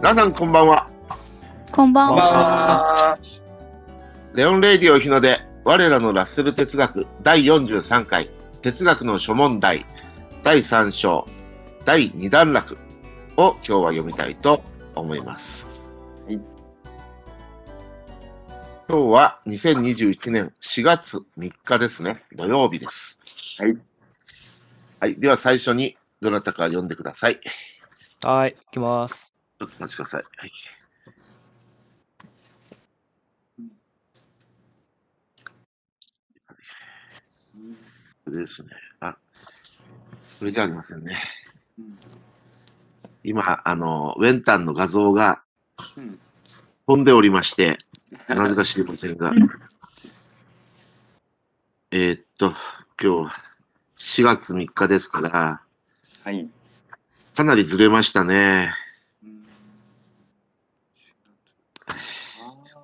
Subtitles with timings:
[0.00, 0.88] 皆さんこんばんは。
[1.72, 2.32] こんばんこんばんは。
[2.32, 3.18] は。
[4.32, 8.30] レオン・レイディオ日の出、我らのラッセル哲学第43回、
[8.62, 9.84] 哲学の諸問題
[10.44, 11.26] 第3章、
[11.84, 12.78] 第2段落
[13.36, 14.62] を今日は読みたいと
[14.94, 15.66] 思います。
[16.26, 16.40] はい
[18.88, 22.22] 今日は2021年4月3日ですね。
[22.36, 23.18] 土曜日です。
[23.58, 23.76] はい。
[25.00, 25.20] はい。
[25.20, 27.38] では最初にどなたか読んでください。
[27.38, 29.27] ちはい、行きます。
[29.62, 30.22] ょっとお待ちください。
[30.36, 30.52] はい。
[38.24, 38.68] これですね。
[39.00, 39.16] あ、
[40.38, 41.18] これじゃありませんね。
[43.24, 45.42] 今、あの、ウェンタンの画像が
[45.96, 46.18] うん
[46.88, 47.76] 飛んでおりまして、
[48.28, 49.30] なぜか知りませんが。
[51.90, 52.54] えーっと、
[52.98, 53.34] 今日、
[53.98, 55.60] 4月3日ですから、
[56.24, 56.48] はい。
[57.34, 58.72] かなりずれましたね。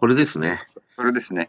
[0.04, 0.60] これですね。
[0.98, 1.48] これですね。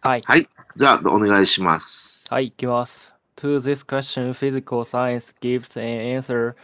[0.00, 0.22] はい。
[0.22, 0.48] はい。
[0.74, 2.26] じゃあ、お願いします。
[2.32, 3.12] はい、行きます。
[3.36, 6.54] To this question, physical science gives an answer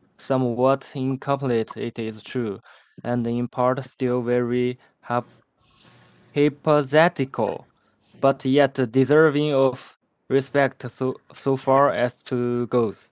[0.00, 2.60] somewhat incomplete, it is true,
[3.02, 5.24] and in part still very hyp-
[6.32, 7.64] hypothetical,
[8.20, 13.10] but yet deserving of respect so, so far as to goes.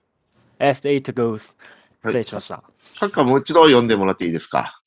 [0.61, 1.53] As it goes.
[2.01, 2.63] はい失礼しました。
[2.93, 4.79] サッカーもう一度読んでもらっていいですか。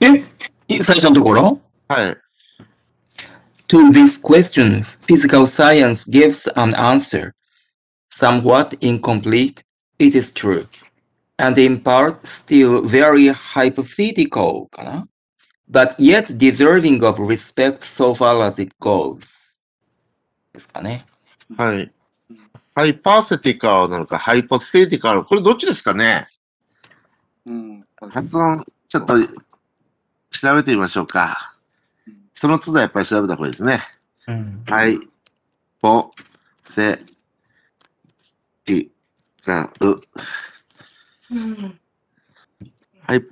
[0.00, 0.24] え
[0.68, 2.17] い最初のところ はい。
[3.67, 7.33] ?To this question, physical science gives an answer.
[8.11, 9.63] Somewhat incomplete,
[9.99, 10.63] it is true.
[11.37, 15.07] And in part, still very hypothetical かな
[15.69, 19.59] But yet deserving of respect so far as it goes.
[20.53, 20.99] ですかね。
[21.57, 21.91] はい。
[22.75, 25.23] ハイパーセティカルなのか、ハイポセティカル。
[25.23, 26.27] これどっちですかね
[27.45, 27.83] うん。
[28.09, 29.15] 発音、ちょっと
[30.31, 31.54] 調べてみましょうか。
[32.36, 33.82] その都度やっぱり調べた方がいいですね。
[34.28, 34.62] うん。
[34.66, 34.98] ハイ
[35.80, 36.10] ポ
[36.64, 37.00] セ
[38.66, 38.88] ティ
[39.42, 39.98] カル。
[43.00, 43.22] ハイ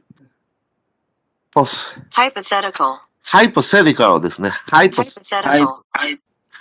[1.52, 4.48] ポス、hypothetical, ハイポセティカルですね。
[4.48, 5.82] ハイポ、hypothetical,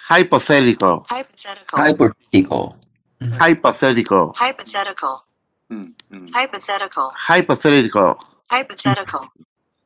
[0.05, 0.99] ハイポセティカル。
[1.07, 2.73] hypothetical,
[3.21, 3.37] hypothetical.
[3.39, 4.21] ハイポセティカル。
[4.31, 5.21] hypothetical,
[5.69, 5.93] うん。
[6.11, 6.25] うん。
[6.25, 8.17] hypothetical, ハイポセティカル。
[8.49, 9.29] hypothetical,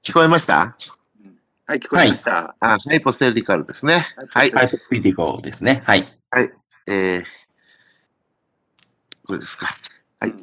[0.01, 0.75] 聞こえました
[1.69, 2.33] はい、聞こえました。
[2.33, 4.07] はい、あハイポステリカルですね。
[4.29, 4.51] はい、
[5.83, 6.13] はい。
[6.31, 6.50] はい、
[6.88, 7.23] えー、
[9.25, 9.75] これですか？
[10.22, 10.35] はい。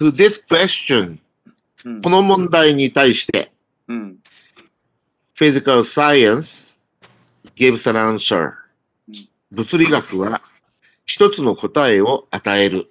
[0.00, 1.18] To、
[2.02, 3.52] この問題に対して、
[5.38, 6.78] Physical Science
[7.54, 8.54] gives
[9.50, 10.40] 物理学は
[11.04, 12.88] 一つの答えを与える。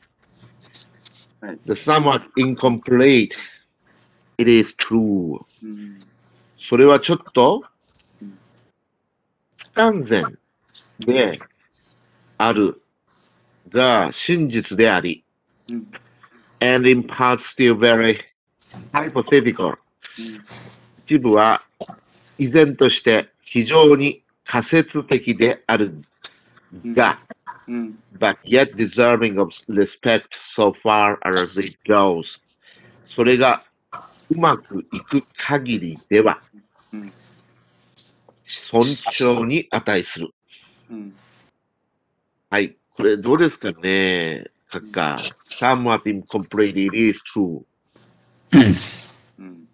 [1.65, 3.31] The somewhat incomplete,
[4.37, 5.39] it is true.、
[6.67, 7.63] それはちょっと
[8.21, 8.37] うん
[9.57, 10.37] 不完全
[10.99, 11.39] で
[12.37, 12.81] ある
[13.69, 15.23] が真実であり、
[15.69, 15.87] うん
[16.61, 18.19] and in part still very
[18.91, 19.77] hypothetical.
[21.05, 21.61] 一部は
[22.37, 25.93] 依然として非常に仮説的である
[26.87, 27.19] が、
[27.67, 27.99] うん。
[28.17, 32.39] but yet deserving of respect so far as it goes.
[33.07, 33.63] それが
[34.29, 36.37] うまくいく限りでは
[36.93, 37.11] うん。
[38.47, 38.83] 尊
[39.19, 40.29] 重に値する。
[40.91, 41.13] うん。
[42.49, 42.75] はい。
[42.95, 45.15] これどうですかね閣下。
[45.41, 47.63] somewhat incomplete it is true.
[48.51, 48.75] うん。
[49.39, 49.67] うん。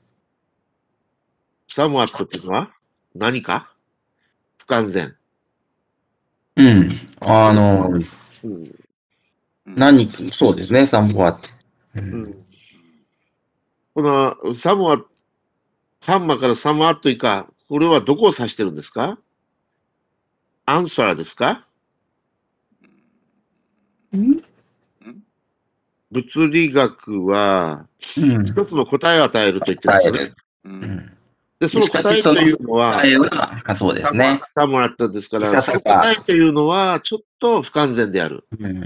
[1.69, 2.71] somewhat っていうのは？
[3.13, 3.73] 何か？
[4.57, 5.15] 不完全。
[6.55, 6.91] うん。
[7.19, 7.89] あの、
[8.43, 8.75] うん
[9.65, 11.37] 何、そうですね、somewhat。
[11.95, 12.45] ううんん
[13.93, 15.03] この somewhat、
[16.01, 19.17] ハンマーから somewhat 以下、これはどこを指してるんですか？
[20.65, 21.65] アンサーですか？
[26.11, 27.87] 物理学は
[28.17, 28.45] うん。
[28.45, 30.19] 一つの答えを与えると言ってるんですよね。
[30.19, 30.35] る。
[30.65, 30.69] う。
[30.69, 31.17] うんん。
[31.59, 33.03] で、その答えというのは、
[33.75, 34.41] そうですね。
[34.55, 38.45] サムラットですから、その答えというのはちょっと不完全である。
[38.59, 38.81] うん。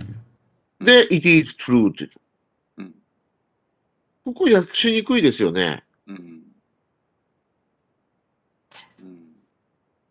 [0.81, 2.11] で、it is true という。
[4.25, 4.33] うん。
[4.33, 5.83] ここ訳しにくいですよね。
[6.07, 6.41] うん。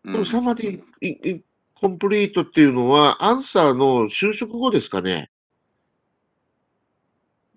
[0.03, 1.41] このサマディイイ
[1.73, 5.29] コンプリートっていうのは、アンサーの就職後ですかね。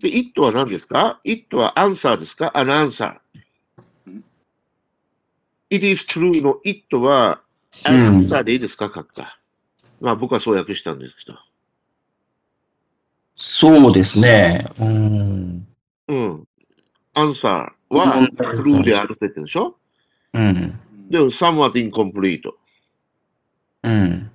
[0.00, 3.18] で、it は何ですか ?it はアンサーですか ?an answer
[4.06, 4.24] うん
[5.70, 7.42] it is true の it は
[7.88, 8.86] うん an answer でいいですか？
[8.86, 9.38] 閣下。
[10.00, 11.38] まあ僕はそう訳したんですけど。
[13.36, 14.66] そうですね。
[14.80, 15.68] うん。
[16.08, 16.47] うん。
[17.18, 19.76] アンサはうん true であるって言ってるでしょ？
[20.34, 20.80] うん。
[21.10, 22.52] で、somewhat incomplete。
[23.82, 24.30] うん。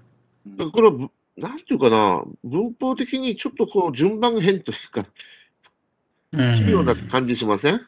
[0.47, 5.05] だからこれはぶ、なんていうかな、文法的にちょっとこう、順番変というか、
[6.31, 7.81] うん奇妙な感じしません？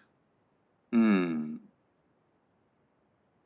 [0.91, 1.59] うん。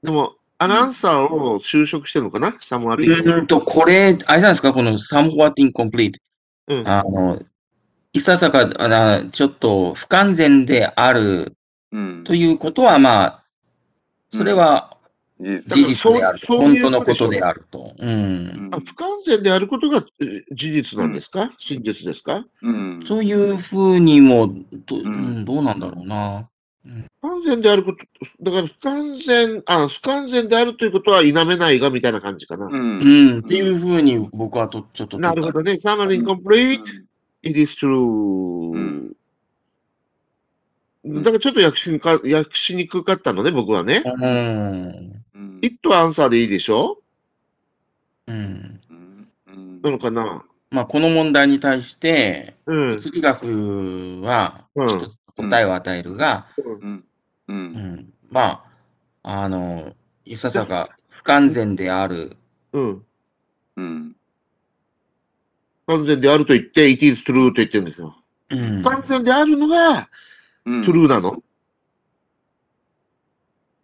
[0.04, 3.24] でも、アナウンサーを就職してるのかな ?somewhat う incomplete。
[3.24, 6.18] ーんと、これ、あれじゃないですか、この somewhat incomplete。
[6.68, 6.88] うん。
[6.88, 7.42] あの、
[8.14, 8.88] いささか、あ
[9.22, 11.54] のちょっと不完全である
[11.92, 12.24] うん。
[12.24, 13.44] ということは、まあ、
[14.30, 14.96] それは
[15.40, 16.46] 事事実であると。
[16.46, 17.94] そうそういう本当のことであると。
[17.98, 18.70] うん。
[18.72, 22.46] あ不完全であることがえ事実なんですか、真実ですか？
[22.62, 23.04] うん。
[23.08, 24.54] そういうふうにも、
[24.88, 25.10] ど,、んう
[25.42, 26.48] ん、どうなんだろうな。
[27.22, 28.00] 不完全であること、
[28.44, 32.66] だから不完全、あ、不完全であるということは否めないがみたいな感じかな。
[32.66, 32.70] う。
[32.70, 35.74] うんん、っていうふうに僕はとちょっとなるほどね。
[35.74, 36.82] somewhat incomplete,
[37.44, 39.14] it is true.
[41.08, 44.04] んだからちょっと訳しにか訳しにくかったのね、僕はね。
[44.06, 45.24] うん。
[45.34, 45.60] うん。
[45.62, 47.02] it はアンサーでいいでしょ？
[48.28, 48.82] うん。
[49.48, 50.46] うんなのかな？
[50.72, 52.90] まあ、この問題に対して、うん。
[52.90, 57.06] 物理学はうん一つ答えを与えるが、うん。
[57.48, 57.54] う。
[57.54, 57.58] うん
[57.96, 58.66] ん、ま
[59.24, 59.96] あ、あの、
[60.26, 62.36] いささか不完全である。
[62.74, 63.06] うん。
[65.90, 68.16] 完全であると言って、it is true と言ってるんですよ。
[68.52, 70.10] うん不完全であるのが
[70.66, 70.82] うん。
[70.82, 71.42] true なの。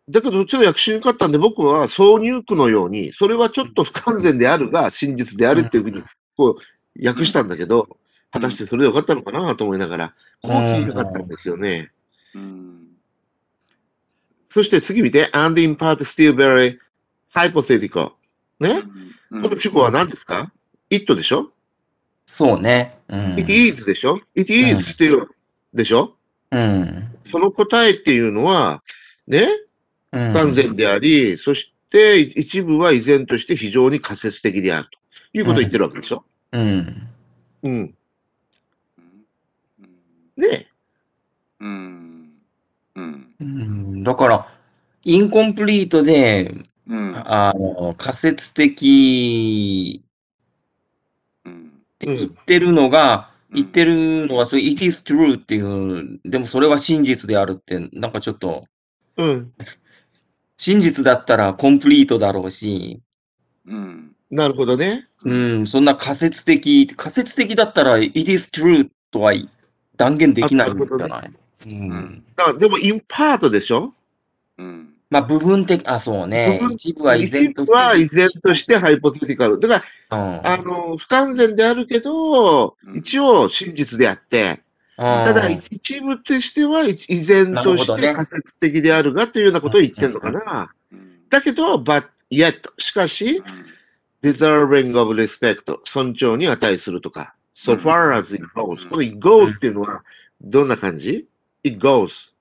[0.08, 6.04] だけど、ちょっと訳しにくかったんで、僕は挿入句のように、それはちょっと不完全であるが真実であるっていうふうに、
[6.38, 6.60] こ
[7.00, 7.98] う、訳したんだけど、
[8.32, 11.92] 果たしてそれでよかったのかなと思いながら、こう聞いたかったんですよね。
[12.36, 12.88] うん。
[14.50, 16.78] そして次見て、and in part still very
[17.34, 18.12] hypothetical.
[18.60, 18.84] ね、
[19.32, 20.52] うんこの主語は何ですか
[20.90, 21.52] ?it でしょ、
[22.26, 22.98] そうね。
[23.08, 23.40] うん。
[23.40, 25.28] ?it is でしょ ?it is still
[25.74, 26.16] でしょ？
[26.52, 27.10] うん。
[27.24, 28.84] その答えっていうのは、
[29.28, 29.48] ね、
[30.12, 35.00] うん不完全であり、そして一部は依然として非常に仮説的であると
[35.38, 36.24] いうことを言ってるわけでしょ？
[36.52, 37.08] うん。
[37.64, 37.72] うん。
[37.72, 37.94] うん。
[40.38, 40.68] ね
[41.60, 42.32] うん。
[42.96, 43.28] うん。
[43.40, 44.48] うんだから、
[45.04, 46.54] インコンプリートで、
[46.88, 47.14] うん。
[47.16, 50.04] あの、仮説的
[52.06, 58.66] 言ってるのが、うん言ってるのは、それ、it is true っていう、でもそれは真実であるって、なんかちょっと、
[59.16, 59.54] うん。
[60.58, 63.00] 真実だったらコンプリートだろうし、
[63.66, 64.12] うん。
[64.30, 65.08] なるほどね。
[65.24, 69.32] うん、そんな仮説的、仮説的だったら、it is true とは
[69.96, 71.32] 断言できないんじゃない？
[71.66, 72.26] うん。
[72.36, 73.94] だからでも、インパートでしょ？
[74.58, 74.95] うん。
[75.10, 79.60] まあ、部分的、あ、そうね一部は依然と一部は依然としてハイポテティカル。
[79.60, 84.62] だから、うんあの、不完全であるけど、うん一応真実であって、
[84.98, 90.74] ただうん一部としては依然として仮説的であるがというようなことを言ってるのかな。
[90.92, 91.30] うん。
[91.30, 93.44] だけど、but yet、しかし、
[94.24, 98.90] deserving of respect、尊重に値するとか、so far as it goes。
[98.90, 100.04] この it goes っていうのは、
[100.42, 101.28] どんな感じ
[101.64, 102.35] ?it goes。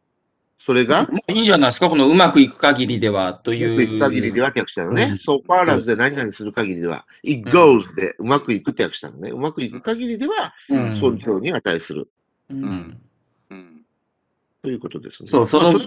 [0.64, 3.70] それが、まあいいんじゃないですか、このうまくいく限りでは、とういう。
[3.70, 5.02] まくいく限りではって訳したのね。
[5.02, 9.28] うん so far as で何々する限りでは、it goes でうまくいくって訳したのね。
[9.28, 12.08] うまくいく限りでは、うん尊重に値する
[12.48, 12.98] うん
[13.50, 13.82] うん。
[14.62, 15.28] ということですね。
[15.28, 15.78] そうその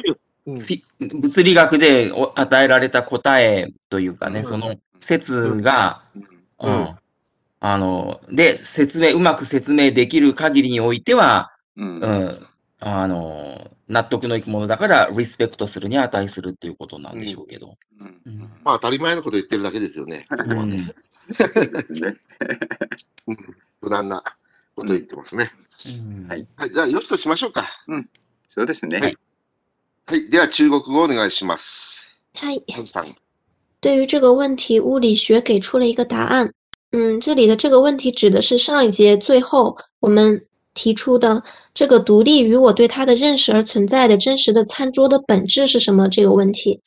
[0.45, 6.03] 物理学でお与えられた答えというかね、うんその説が、
[6.59, 6.71] うん。
[6.71, 6.89] うん
[7.59, 11.97] あの、で、説明、うまく説明できる限りにおいては、うん。
[11.97, 12.31] うん、
[12.79, 17.77] あの、納得のいくものだから、リスペクトするに値するっていうことなんでしょうけど。
[17.99, 18.21] うん。
[18.25, 20.25] うんまあ当たり前のこと言ってるだけですよね。
[20.29, 20.93] ここはね。
[21.89, 22.15] ね。
[23.81, 24.21] 無難な
[24.75, 25.51] こと言ってますね。
[25.87, 27.69] うんはいはい、じゃあ、よしとしましょうか。
[28.47, 28.99] そうですね。
[28.99, 29.17] はい
[30.07, 32.15] はい、では中国語お願いします。
[32.33, 33.05] 嗨，ハンさん。
[33.79, 36.53] 对于这个问题，物理学给出了一个答案。
[36.91, 40.46] 嗯，这里的这个问题指的是上一节最后我们
[40.76, 41.42] 提出的
[41.74, 46.80] 这个独立于我对它的认识而存在的真实的餐桌的本质是什么这个问题。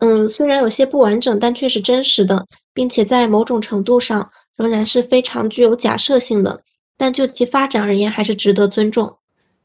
[0.00, 6.62] 嗯，虽然有些不完整，但却是真实的，并且在某种程度上仍然是非常具有假设性的，
[6.96, 9.16] 但就其发展而言，还是值得尊重。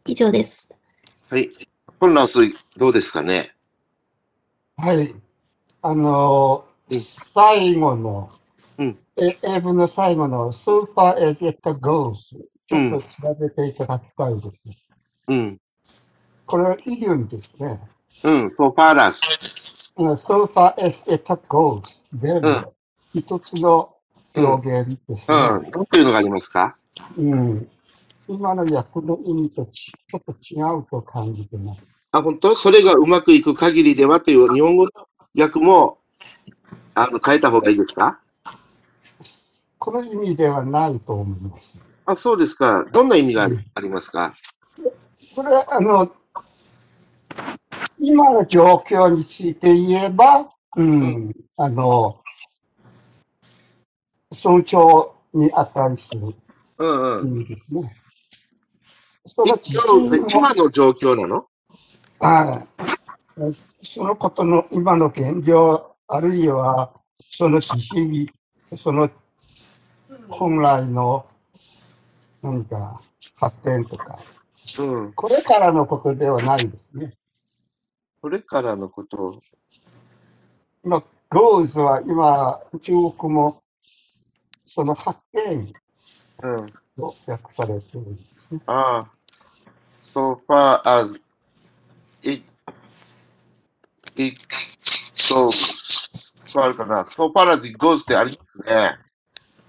[0.05, 0.67] 以上です。
[1.29, 1.49] はい。
[1.99, 2.39] 本ラス、
[2.77, 3.51] どうですかね
[4.77, 5.15] はい。
[5.81, 7.01] あのうん、
[7.33, 8.29] 最後の、
[8.77, 12.35] うんえ英文の最後のスーパーエジェットゴース、
[12.70, 14.90] ちうんょっと調べていただきたいです。
[15.26, 15.58] うん。
[16.46, 17.80] これはイディオムですね。
[18.22, 19.20] うん、so far as。
[19.96, 21.04] うんスーパーエス。
[22.16, 22.66] 全部うん、
[23.12, 23.92] 一つの
[24.36, 25.36] 表現ですね。
[25.36, 25.70] うん。
[25.70, 26.76] どういうのがありますか？
[27.18, 27.68] うん。
[28.28, 31.92] 今の訳の意味とちちょっと違うと感じてます。
[32.12, 32.54] あ、本当？
[32.54, 34.90] それがうまくいく限りではという日本語の
[35.36, 35.98] 訳も、
[36.94, 38.20] あの、変えた方がいいですか？
[39.78, 41.89] この意味ではないと思います。
[42.10, 42.84] あ、そうですか。
[42.92, 44.34] どんな意味がありますか？
[45.34, 46.10] これは、あの、
[47.98, 50.44] 今の状況について言えば、
[50.76, 52.20] うん、あの、
[54.32, 56.34] 尊重に値する
[56.78, 57.28] うんうん。
[57.28, 57.92] 意味ですね。
[59.26, 61.46] その今の状況なの？
[62.20, 62.66] は
[63.38, 63.86] い。
[63.86, 68.32] そのことの今の現状、あるいはその指針、
[68.78, 69.10] その
[70.28, 71.26] 本来の
[72.42, 73.00] 何か
[73.36, 74.18] 発展とか、
[74.78, 75.12] うん。
[75.12, 77.14] これからのことではないですね。
[78.20, 79.40] これからのことを。
[80.84, 83.62] 今、goals は今、中国も
[84.66, 85.66] その発展
[86.42, 86.72] うん。
[86.96, 88.60] と訳されているんですね。
[88.66, 89.08] ああ。
[90.12, 91.14] so far as
[92.22, 92.42] it,
[94.16, 94.40] it
[95.14, 95.52] goes.
[96.46, 97.02] そうあるかな。
[97.02, 98.98] so far as it goes ってありますね。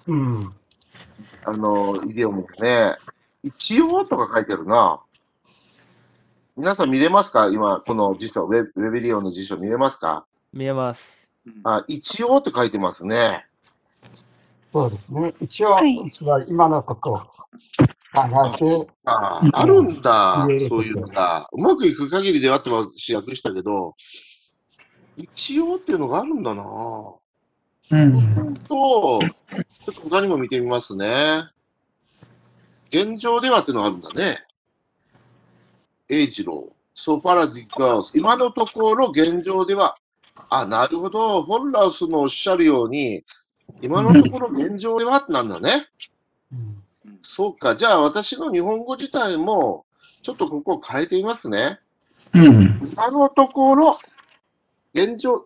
[0.07, 0.60] うん。
[1.43, 2.95] あの、イデオムね。
[3.43, 5.01] 一応とか書いてあるな。
[6.55, 7.49] 皆さん見れますか？
[7.49, 10.25] 今、この辞書、ウェウェブリオンの辞書見れますか？
[10.53, 11.27] 見えます。
[11.63, 13.45] あ、一応って書いてますね。
[14.71, 15.33] そうですね。
[15.41, 15.97] 一応、はい
[16.47, 17.25] 今のことを考
[18.13, 20.59] えて、ああるんだうん。
[20.69, 21.47] そういうのが。
[21.51, 23.95] うまくいく限りではって私訳したけど、
[25.17, 26.63] 一応っていうのがあるんだな。
[27.91, 28.53] うん。
[28.55, 29.27] と、ちょ
[29.91, 31.45] っと他にも見てみますね。
[32.89, 34.43] 現状ではっていうのがあるんだね。
[36.09, 36.69] 英二郎。
[36.93, 38.17] So far as it goes.
[38.17, 39.97] 今のところ現状では、
[40.49, 41.43] あ、なるほど。
[41.43, 43.23] フォンラウスのおっしゃるように、
[43.81, 45.87] 今のところ現状ではってなんだね。
[46.51, 46.81] うん
[47.21, 47.75] そうか。
[47.75, 49.85] じゃあ私の日本語自体も、
[50.21, 51.79] ちょっとここを変えてみますね。
[52.33, 52.91] うん。
[52.93, 53.99] 今のところ、
[54.93, 55.45] 現状、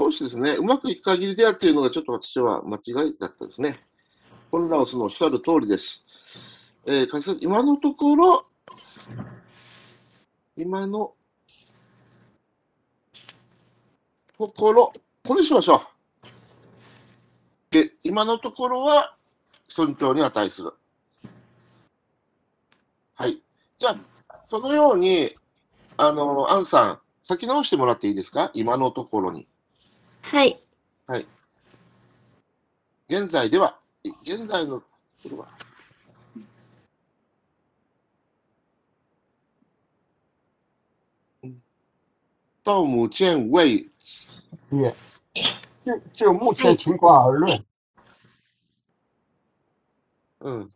[0.00, 3.78] そうですね、うまくいく限りであっていうのがちょっと私は間違いだったですね。
[4.50, 6.72] コンラウスのおっしゃる通りです。
[6.86, 8.46] えー今のところ、
[10.56, 11.12] 今の
[14.38, 14.92] ところ、
[15.26, 15.80] これにしましょう。
[17.70, 19.14] で、今のところは
[19.66, 20.72] 尊重に値する。
[23.16, 23.42] はい。
[23.76, 25.32] じゃあ、そのように、
[25.96, 28.50] あの、アンさん、書き直してもらっていいですか？
[28.54, 29.46] 今のところに。
[30.22, 30.58] はい。
[33.08, 34.86] 現在では、い現在のと
[35.30, 35.48] ころは、
[42.62, 44.94] 到目前为止，也
[45.82, 47.64] 就就目前情况而论，
[50.40, 50.70] 嗯，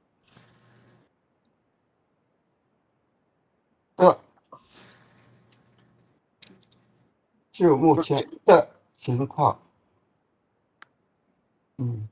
[3.97, 4.19] 的，
[7.53, 8.71] 就目前的
[9.05, 9.57] 情况，
[11.81, 12.09] 嗯，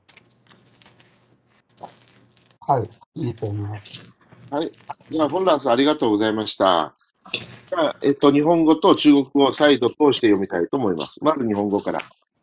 [2.59, 4.45] はい、いいと思います。
[4.49, 4.71] はい。
[5.09, 6.93] じゃあ、本ラスありがとうございました。
[7.31, 11.23] じゃあ、えっと、日本語と中国語を再度通して読みたいと思います。
[11.23, 12.01] まず日本語から。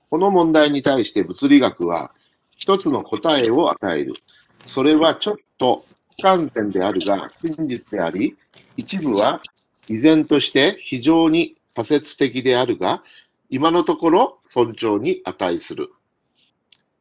[0.08, 2.10] この問題に対して物理学は
[2.56, 4.14] 一つの答えを与える。
[4.46, 5.82] それはちょっと
[6.16, 8.34] 不完全であるが真実であり、
[8.78, 9.42] 一部は
[9.88, 13.02] 依然として非常に仮説的であるが、
[13.50, 15.90] 今のところ尊重に値する。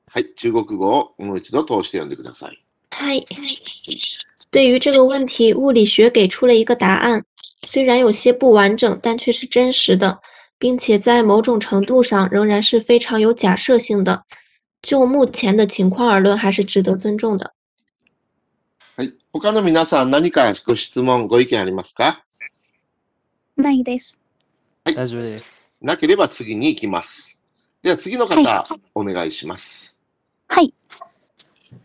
[0.08, 2.64] はい、中国語をもう一度通して読んでください。
[2.90, 3.24] 嗨，
[4.50, 7.26] 对于这个问题，物理学给出了一个答案，
[7.64, 10.22] 虽然有些不完整，但却是真实的，
[10.58, 14.24] 并且在某种程度上仍然是非常有假设性的。
[14.82, 17.54] 就目前的情况而论，还是值得尊重的。
[18.96, 19.14] はい。
[19.34, 22.24] 他の皆さん何かご質問、ご意見ありますか？
[23.58, 24.20] ないです。
[24.86, 25.57] 大丈夫です。
[25.81, 27.43] なければ次に行きます。
[27.83, 29.97] では次の方、お願いします。
[30.49, 30.73] はい。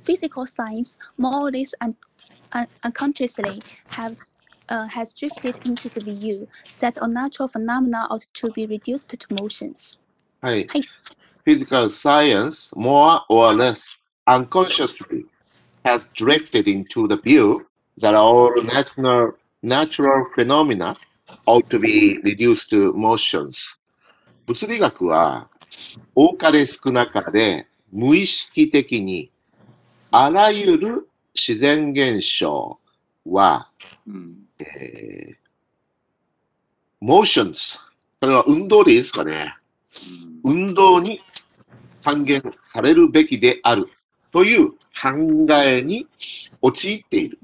[0.03, 1.95] Physical science, more or less un-
[2.51, 4.17] un- unconsciously, have
[4.67, 9.33] uh, has drifted into the view that all natural phenomena ought to be reduced to
[9.33, 9.99] motions.
[10.41, 10.83] はいはい。
[11.45, 15.25] Physical science, more or less unconsciously,
[15.83, 17.53] has drifted into the view
[17.99, 20.93] that all natural, natural phenomena
[21.45, 23.77] ought to be reduced to motions.
[24.46, 25.48] 物理学は、
[26.14, 29.30] 多かれ少なかれ無意識的に、
[30.10, 32.78] あらゆる自然現象
[33.24, 33.70] は、
[34.06, 34.36] うん。
[34.58, 35.36] えー、
[37.00, 37.78] motions。
[38.20, 39.54] これは運動でいいですかね。
[40.44, 41.20] うん運動に
[42.02, 43.88] 還元されるべきである
[44.32, 44.76] という考
[45.52, 46.08] えに
[46.60, 47.38] 陥っている。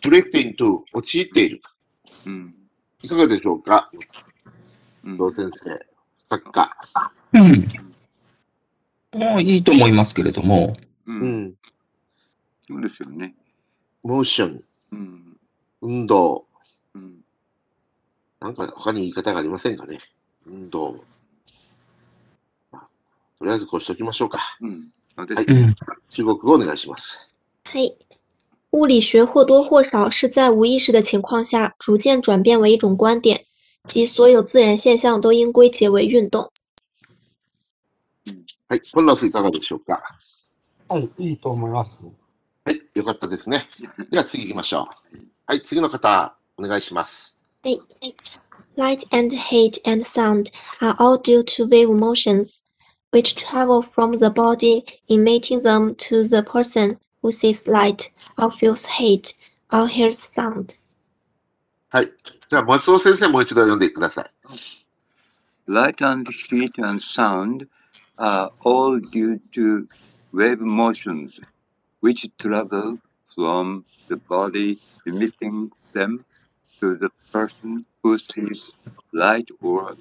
[0.00, 1.60] drift into 陥っている。
[2.26, 2.54] うん。
[3.02, 3.90] いかがでしょうか？
[5.02, 5.86] うん先生。
[6.34, 6.76] 作家。
[7.32, 7.68] うん。
[9.12, 10.74] まあ、いいと思いますけれども、
[11.06, 11.12] う。
[11.12, 11.54] うんん。
[12.66, 13.34] そうですよね。
[14.02, 15.36] モーション、うん。
[15.80, 16.46] 運動。
[16.94, 17.20] うん。
[18.40, 20.00] なんか他に言い方がありませんかね
[20.46, 21.04] 運動。
[22.72, 22.88] まあ
[23.38, 24.40] とりあえずこうしときましょうか。
[24.60, 24.88] うん。
[25.16, 25.44] はい。
[25.44, 25.74] うん。
[26.10, 27.18] 中国語お願いします。
[27.64, 27.96] 嘿，
[28.70, 33.43] 物理学或多或少是在无意识的情况下逐渐转变为一种观点，
[33.93, 36.51] 即所有自然现象都应归结为运动。
[38.67, 38.81] はい。
[38.93, 40.01] ポンラスいかがでしょうか
[40.89, 41.91] はい、いいと思います。
[42.65, 42.81] はい。
[42.93, 43.67] よかったですね。
[44.11, 45.17] では次行きましょう。
[45.47, 45.61] はい。
[45.61, 47.39] 次の方、お願いします。
[47.63, 47.79] 嘿，
[48.77, 52.63] light and heat and sound are all due to wave motions,
[53.11, 58.85] which travel from the body, emitting them to the person who sees light, or feels
[58.85, 59.33] heat,
[59.71, 60.75] or hears sound.
[61.94, 62.12] はい。
[62.48, 65.70] じゃあ、松尾先生もう一度読んでください。
[65.70, 67.68] Light and heat and sound
[68.18, 69.86] are all due to
[70.32, 71.40] wave motions,
[72.02, 72.98] which travel
[73.32, 76.24] from the body, emitting them
[76.80, 78.72] to the person who sees
[79.12, 79.94] light or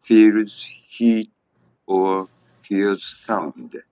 [0.00, 1.30] feels heat
[1.86, 2.26] or
[2.62, 3.84] hears sound.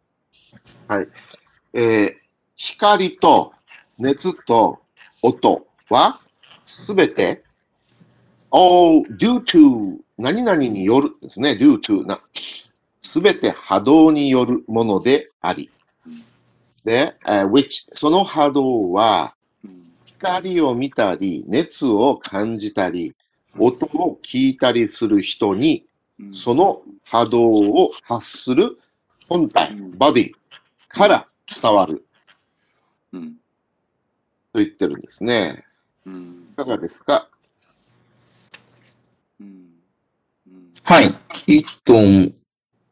[1.74, 2.14] えー
[2.56, 3.52] 光と
[3.98, 4.78] 熱と
[5.20, 6.18] 音は
[6.62, 7.42] すべて
[8.52, 11.52] all due to 何々によるですね。
[11.52, 12.20] due to な。
[13.00, 15.68] すべて波動によるものであり。
[16.84, 19.34] で、えー which その波動は
[20.04, 23.14] 光を見たり、熱を感じたり、
[23.58, 25.84] 音を聞いたりする人に、
[26.32, 28.78] その波動を発する
[29.28, 30.32] 本体、ボディ
[30.88, 32.04] から伝わる
[33.12, 33.32] うん
[34.52, 35.64] と言ってるんですね。
[36.06, 37.28] うんいかがですか？
[39.40, 39.46] うん
[40.46, 41.14] うんはい。
[41.46, 41.94] いいと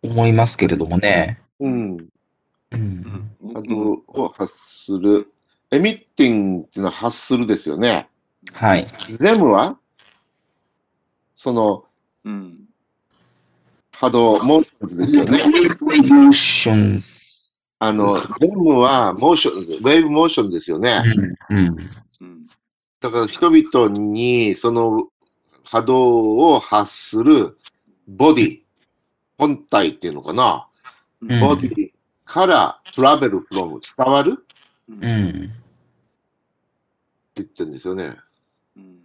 [0.03, 1.40] 思いますけれどもね。
[1.61, 2.09] うん。
[2.71, 3.31] うん。
[3.55, 5.33] 波動を発する。
[5.70, 8.09] emitting っていうのは発するですよね。
[8.53, 8.87] はい。
[9.11, 9.79] them は？
[11.35, 11.85] その
[12.25, 12.68] うん
[13.92, 15.44] 波動、 motions ですよね。
[15.81, 17.59] Emotions.
[17.81, 21.03] あの、 them は motion、wave motion ですよね。
[21.51, 21.66] うん。
[21.66, 21.77] うん
[23.00, 25.08] だから人々にその
[25.64, 27.58] 波動を発する
[28.09, 28.61] body、
[29.37, 30.66] 本体っていうのかな？
[31.20, 31.90] うん body
[32.24, 34.38] から travel from 伝わる？
[34.40, 35.52] ってうん。
[37.37, 38.16] 言ってるんですよね。
[38.76, 38.98] うん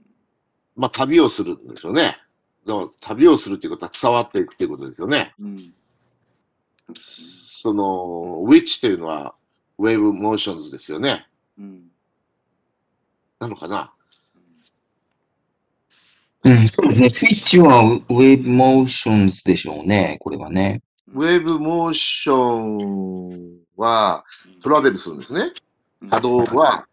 [0.76, 2.18] まあ旅をするんですよね。
[2.66, 5.34] だから旅をするっていうことは伝わっていくっていうことですよね。
[5.40, 5.56] うん
[6.96, 9.36] その、which というのは
[9.78, 11.28] wave motions ですよね。
[11.58, 11.92] うん
[13.44, 13.92] なのかな
[16.46, 17.10] うん、そうですね。
[17.10, 20.18] スイッチは wave motions でしょうね。
[20.20, 20.82] これはね。
[21.14, 24.26] wave motion は
[24.62, 25.52] travel するんですね。
[26.10, 26.86] 波動は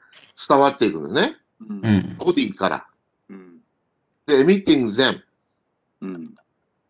[0.49, 1.37] 伝わっていくんですね。
[1.69, 2.17] うんうん。
[2.19, 2.87] body から。
[3.29, 3.59] うん
[4.27, 5.23] で、 emitting them。
[6.01, 6.35] うん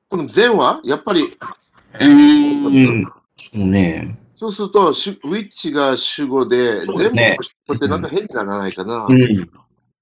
[0.08, 3.04] この全はやっぱり、うん。
[3.04, 3.10] そ
[3.54, 4.18] うね。
[4.40, 9.04] そうすると、し which が主語で、全部ねこうやってなんか変にならないかな。
[9.06, 9.50] うん。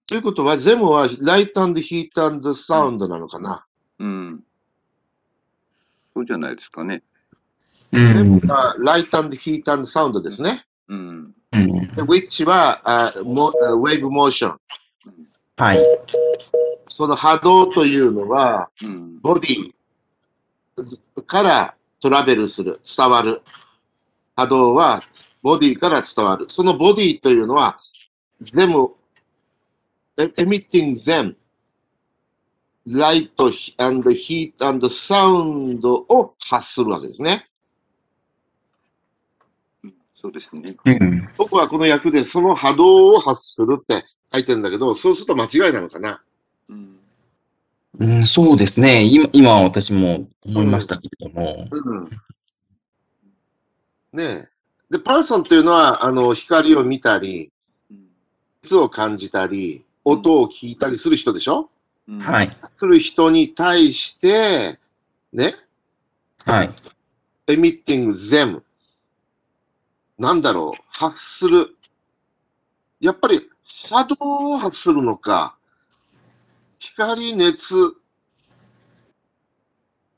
[0.06, 3.66] ということは、全部はライトヒートサウンドなのかな。
[3.98, 4.44] うん
[6.14, 7.02] そうじゃないですかね。
[7.90, 8.40] うん。
[8.48, 10.64] あライトヒートサウンドですね。
[10.86, 11.72] うんうん。
[11.96, 14.58] で、ウィッチはあモあウェーブモーション。
[15.56, 15.80] はい。
[16.86, 19.72] その波動というのは、うんボディ
[21.26, 23.42] からトラベルする、伝わる。
[24.38, 25.02] 波動は
[25.42, 26.44] ボディから伝わる。
[26.48, 27.76] そのボディというのは、
[28.40, 28.94] 全部、
[30.16, 31.36] エエミッティング全、
[32.86, 37.48] ライト、ヒート、サウンドを発するわけですね。
[39.82, 40.76] うんそうですね。
[40.84, 41.28] うん。
[41.36, 46.22] 僕はこの役でその波動を発するって書いてるんだけど、そうすると間違いなのかな。
[46.68, 46.98] うん
[47.98, 49.02] うん、そうですね。
[49.02, 51.66] 今、今私も思いましたけれども。
[51.70, 52.10] うん。
[54.18, 54.48] ねえ。
[54.90, 57.52] で、パーソンというのは、あの、光を見たり、
[57.90, 58.08] うん
[58.64, 61.70] 熱を感じたり、音を聞いたりする人でしょ？
[62.08, 62.50] うんはい。
[62.76, 64.78] する人に対して、
[65.32, 65.54] ね、
[66.44, 66.70] はい。
[67.46, 68.62] エミッティング全、
[70.18, 71.76] なんだろう、発する。
[73.00, 73.48] やっぱり
[73.88, 74.16] 波動
[74.50, 75.56] を発するのか、
[76.80, 77.94] 光、熱、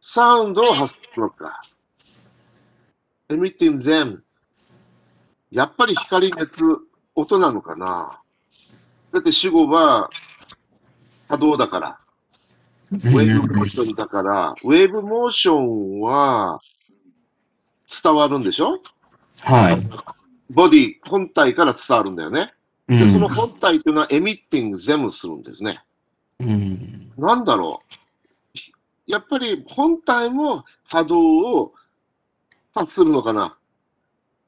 [0.00, 1.60] サウンドを発するのか。
[3.30, 4.22] エミッティング全、
[5.52, 6.64] やっぱり光、熱、
[7.14, 8.20] 音なのかな？
[9.12, 10.10] だって主語は
[11.28, 11.98] 波動だから。
[12.92, 16.60] ウェブモーションだから、ウェブモーションは
[18.02, 18.80] 伝わるんでしょ？
[19.42, 19.80] はい。
[20.52, 22.52] ボディ本体から伝わるんだよね。
[22.88, 25.80] で、うんその本体っていうのはエミッティング全部するんですね。
[26.40, 27.12] うん。
[27.16, 27.94] なんだろう？
[29.06, 31.74] やっぱり本体も波動を
[32.72, 33.56] 発するのかな？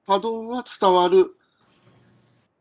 [0.07, 1.35] 波動は伝わる。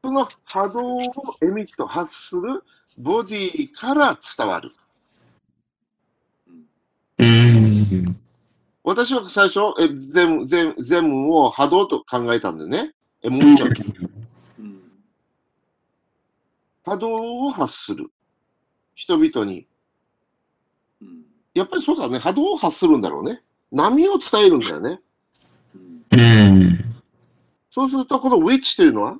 [0.03, 1.01] その波動を
[1.43, 2.63] エミット発する
[3.03, 4.71] ボディから伝わる。
[7.19, 7.67] うん。
[8.83, 12.93] 私は最初、え全全全部を波動と考えたんでね。
[13.21, 14.11] エモーション。
[14.59, 14.81] うん。
[16.83, 18.11] 波動を発する。
[18.95, 19.67] 人々に。
[20.99, 21.25] うん。
[21.53, 22.17] やっぱりそうだね。
[22.17, 23.43] 波動を発するんだろうね。
[23.71, 24.99] 波を伝えるんだよね。
[26.11, 26.19] うん。
[26.19, 26.85] うん。
[27.69, 29.17] そうすると、このウィッチというのは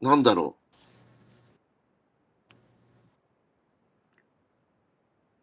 [0.00, 0.58] なんだろう。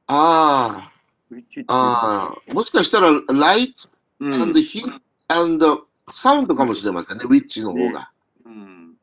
[0.08, 0.89] あ
[1.67, 4.34] あ、ああ、もしかしたら、ライトうん。
[4.34, 5.65] and heat and
[6.08, 8.12] sound かもしれませんね、ウィッチの方が。
[8.45, 8.93] うん。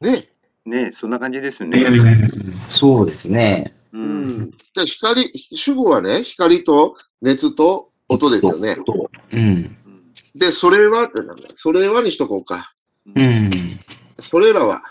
[0.00, 0.28] ね。
[0.64, 1.84] ねそんな感じですね。
[2.68, 3.74] そうですね。
[3.92, 3.98] う。
[3.98, 4.23] うんん。
[4.50, 8.76] じゃあ光、主語はね、光と熱と音ですよね。
[9.32, 9.40] うん。
[9.40, 9.76] うん。
[10.34, 12.74] で、それはってなんだ、それはにしとこうか。
[13.14, 13.80] うん。
[14.18, 14.82] それらは、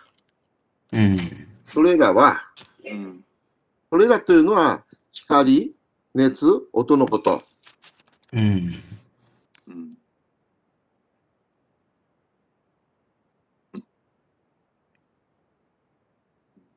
[0.92, 1.48] うん。
[1.66, 2.42] それらは、
[2.86, 3.24] うん。
[3.90, 5.74] それらというのは、光、
[6.14, 7.44] 熱、音のこと。
[8.32, 8.76] うん。
[9.68, 9.98] うん。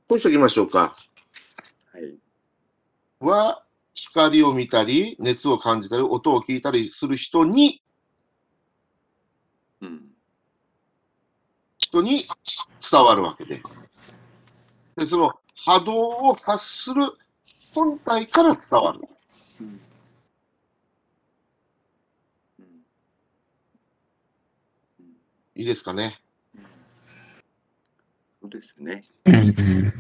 [0.09, 0.97] こうしておきましょうか。
[3.21, 7.83] は光を見たり、熱を感じたり、音を聞いたりする人に、
[9.81, 10.03] うん。
[11.79, 12.25] 人に
[12.91, 13.63] 伝わるわけで。
[14.97, 15.33] で、その
[15.65, 17.13] 波動を発する
[17.75, 19.01] 本体から伝わる。
[19.61, 19.81] うん。
[22.59, 22.67] うん。
[25.55, 26.21] いいですかね。
[28.41, 29.03] そうですね。
[29.27, 29.93] うん。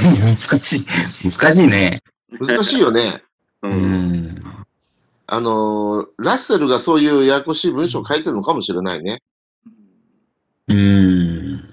[0.24, 1.30] 難しい。
[1.30, 1.98] 難しいね。
[2.40, 3.22] 難しいよね。
[3.62, 3.68] う。
[3.68, 4.44] うんん。
[5.26, 9.22] あのーラッセルがそういうややこしい文章を書いてるのかもしれないね。
[10.68, 11.64] うん。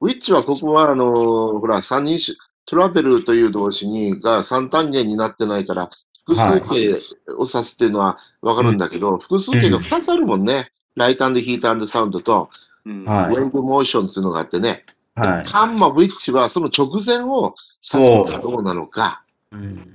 [0.00, 2.36] ウィッチはここは、あのーほら、三人詞、
[2.66, 5.90] トラベルという動詞にが三単元になってないから、
[6.26, 6.94] 複数形
[7.36, 10.70] を指すっていうのはわかるんだけど、複数形が2つあるもんね。
[10.94, 12.50] ライトヒートサウンドと、
[12.86, 13.04] うん。
[13.04, 14.84] はいウェーブモーションっていうのがあってね。
[15.14, 15.44] はい。
[15.44, 17.54] カンマ、ウィッチはその直前を
[17.92, 19.24] 指すのかどうなのか。
[19.50, 19.60] うん。
[19.60, 19.94] うん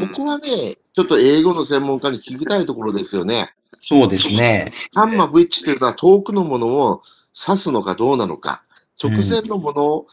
[0.00, 3.54] ここはね、ちょっと英語の専門家に聞きたいところですよね。
[3.78, 4.70] そうですね。
[4.92, 7.02] カンマ、ウィッチというのは遠くのものを
[7.48, 8.62] 指すのかどうなのか。
[9.02, 10.06] 直前のものを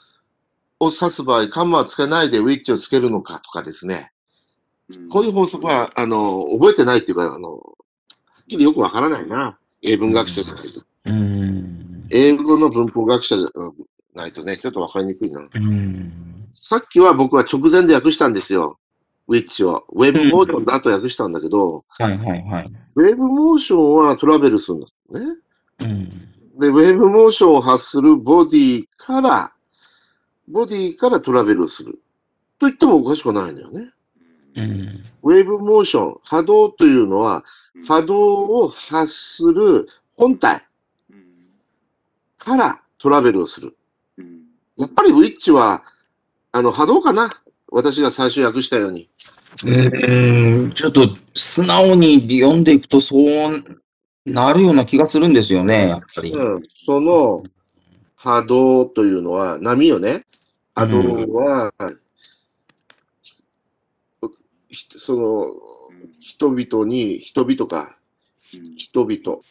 [0.80, 4.12] 指す場合、カンマはつけないでウィッチをつけるのかとかですね。
[4.96, 7.60] うんこういう法則は、あの、覚えてないっていうか、あの、は
[8.42, 9.58] っきりよくわからないな。
[9.82, 10.82] 英文学者じゃないと。
[11.06, 12.06] うん。
[12.12, 13.48] 英語の文法学者じゃ
[14.16, 15.42] ないとね、ちょっとわかりにくいな。
[15.42, 16.48] うん。
[16.52, 18.80] さっきは僕は直前で訳したんですよ。
[19.28, 19.86] ウィッチを。
[19.90, 22.72] ウェブモーションだと訳したんだけど、はいはいはい。
[22.96, 25.38] ウェブモーションはトラベルするんだね。
[25.80, 26.10] うん。
[26.60, 29.52] で、ウェブモーションを発するボディから、
[30.48, 32.00] ボディからトラベルする。
[32.60, 33.90] と言ってもおかしくないんだよね。
[34.56, 35.04] うん。
[35.24, 37.44] ウェブモーション、波動というのは、
[37.88, 40.66] 波動を発する本体
[41.10, 41.26] うん
[42.38, 43.76] からトラベルをする。
[44.78, 45.84] うんやっぱりウィッチは、
[46.52, 47.30] あの、波動かな
[47.70, 49.10] 私が最初訳したように。
[49.64, 50.72] うん。
[50.74, 53.18] ちょっと素直に読んでいくとそ
[53.50, 53.64] う
[54.26, 56.32] なるような気がするんですよね、やっぱり。
[56.32, 57.44] うん、その
[58.16, 60.26] 波動というのは波よね。
[60.74, 61.74] 波動は、
[64.70, 65.52] ひその
[66.20, 67.98] 人々に、人々か、
[68.54, 69.42] うん人々、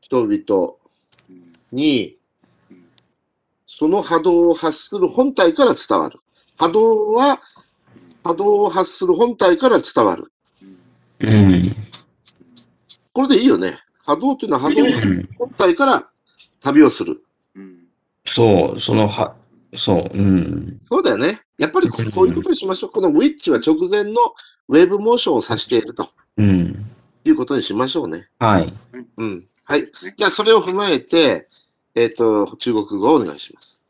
[0.00, 0.74] 人々
[1.30, 2.21] うんにうん
[3.82, 6.20] その波動を発する本体から伝わる。
[6.56, 7.40] 波動は
[8.22, 10.30] 波動を発する本体から伝わる。
[11.18, 11.76] うん。
[13.12, 13.80] これでいいよね。
[14.04, 14.84] 波動というのは波動
[15.36, 16.08] 本体から
[16.60, 17.24] 旅をする。
[17.56, 17.78] うん
[18.24, 19.34] そう、そのは、
[19.74, 20.76] そう、うん。
[20.80, 21.40] そうだよね。
[21.58, 22.90] やっぱりここういうことにしましょう。
[22.90, 24.12] このウィッチは直前の
[24.68, 26.86] ウェブモーションを指しているとうん。
[27.24, 28.28] いうことにしましょうね。
[28.38, 28.72] はい。
[29.16, 29.44] うん。
[29.64, 29.86] はい。
[30.16, 31.48] じゃあそれを踏まえて、
[31.94, 33.82] えっ、と、中国語をお願いします。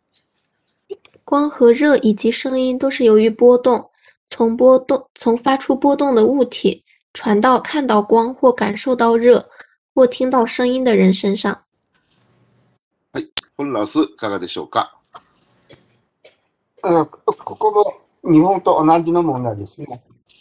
[1.25, 3.91] 光和热以及声音都是由于波动，
[4.29, 9.49] 从波动从发出波动的物体传到看到光或感受到热
[9.95, 11.63] 或听到声音的人身上。
[13.57, 14.97] 本ラス、いかがでしょうか？
[16.83, 19.87] うんここも日本と同じの問題ですね。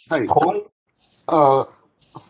[0.08, 0.26] はい。
[0.26, 0.64] 本、
[1.26, 1.68] あ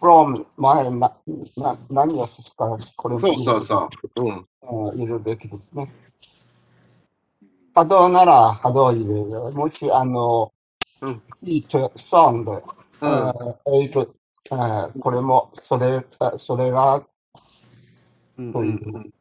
[0.00, 1.12] from 前な、
[1.56, 4.24] な、何をすか、これもそうそうそう。
[4.24, 4.28] うん。
[4.28, 5.86] うん入れるべきですね。
[7.74, 9.52] 波動なら波動入れる。
[9.52, 10.52] もし、あの、
[11.00, 12.60] うんいいとソング、うん。
[12.60, 14.14] えーと、
[14.50, 17.02] えーこれも、それ、あそれが、
[18.38, 19.12] うんそうい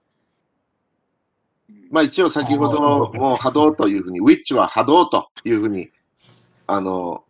[1.90, 5.90] まあ一応先ほども波動というふうに、which は波動というふうに、
[6.68, 7.24] あの、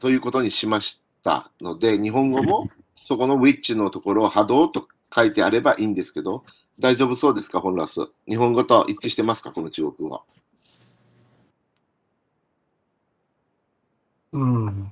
[0.00, 6.44] ということにしましたので、日本語も そこの which のところを波動と書いてあればいいんですけど、
[6.78, 8.00] 大丈夫そうですか、本ラス？
[8.28, 10.22] 日本語と一致してますか、この中国語。
[14.32, 14.90] うん。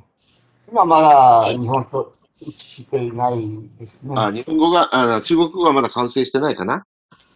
[0.70, 3.40] 今まだ日本と一致していない
[3.78, 4.14] ですね。
[4.16, 6.86] あ日本語があ、中国語がまだ完成してないかな？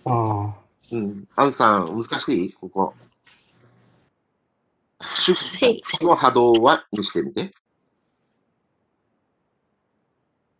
[0.04, 0.46] うん。
[0.92, 1.28] うん。
[1.34, 2.52] アンさん、難しい？
[2.52, 2.94] ここ。
[5.16, 5.82] 主はい。
[6.02, 7.50] の波動はにしてみて。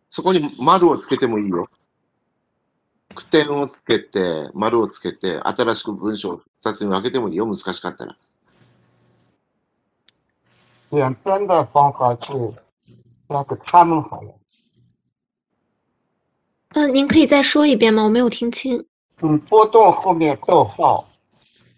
[0.09, 1.67] そこに丸をつけてもいいよ。
[3.15, 7.45] 句点をつけて、丸をつけて、新しく文章を2つに分けてもいいよ。
[7.45, 8.15] 難しかったら。
[10.89, 12.33] 简单的方法是
[13.27, 14.33] 那个他们好了。
[16.69, 18.03] 嗯、您可以再说一遍吗？
[18.03, 18.85] 我没有听清。
[19.21, 21.03] 嗯，波动后面逗号，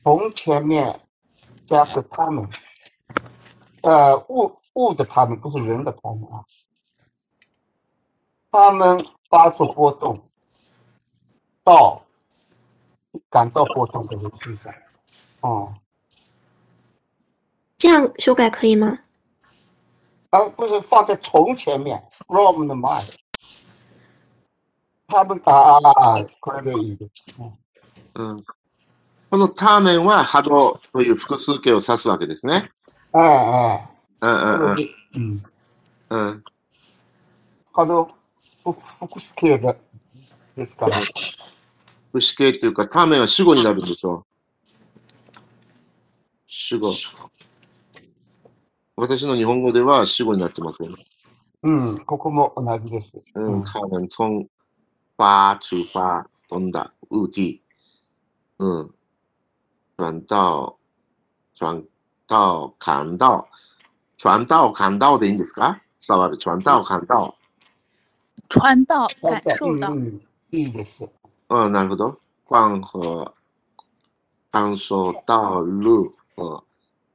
[0.03, 0.91] 从前面
[1.65, 2.47] 加个他们，
[3.81, 6.43] 呃，物物的他们不是人的他们啊，
[8.50, 10.20] 他们发出波动，
[11.64, 12.02] 到
[13.30, 14.72] 感到波动的人身上，
[15.40, 15.74] 哦、
[17.76, 18.98] 这样修改可以吗？
[20.30, 21.96] 而不是放在从前面
[22.26, 23.14] from 的 mind。
[25.06, 27.34] 他们ああ、これでいいです。
[27.38, 27.58] うん
[28.14, 28.44] うん。
[29.30, 32.70] このターメンは波動という複数形を指すわけですね。
[33.14, 33.86] ええ、え
[34.22, 34.88] うんうんえ。
[35.14, 35.42] うん。
[36.10, 36.28] うん。
[36.28, 36.44] うん。
[37.74, 38.08] あの、
[38.73, 39.57] 福祉系
[40.55, 40.95] ですかね。
[42.09, 44.25] 福祉系っいうか、ターメンは主語になるんでしょう。
[46.47, 46.93] 主語。
[48.95, 50.95] 私の日本語では主語になってませよ。
[51.61, 53.31] うん、ここも同じです。
[53.35, 57.59] うん、ターメン、トン、ファー、チューファー、トンダ、ウーティー。
[58.59, 58.95] うん。
[63.33, 63.47] オ。
[64.19, 66.37] トランタオ、カン、感オでいいんですか伝わる。
[66.61, 67.05] タオ、カン。
[67.05, 67.38] うオ
[68.49, 69.93] 传到、なんか感受到。
[69.93, 71.07] うん、いいです。
[71.49, 72.19] 嗯，なるほど。
[72.47, 73.33] 光和
[74.51, 76.63] 感受到热和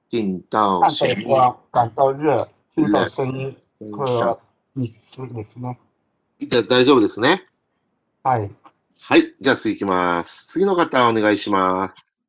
[0.09, 1.15] 听到看声音。
[1.23, 4.39] 到光，感到热，听到声音嗯和
[4.77, 4.95] で
[5.51, 5.79] すね。
[6.41, 7.47] じゃあ大丈夫ですね。
[8.23, 8.51] はい。
[9.01, 9.35] はい。
[9.41, 10.47] じゃあ次行きます。
[10.47, 12.25] 次の方お願いします。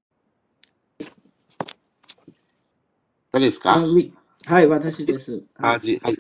[3.32, 3.80] 誰ですか？
[4.46, 5.42] はい、私です。
[5.58, 6.18] あじ、はい。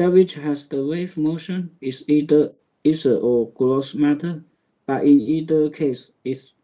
[0.00, 4.42] That which has the wave motion is either ether or gross matter,
[4.86, 6.54] but in either case, it's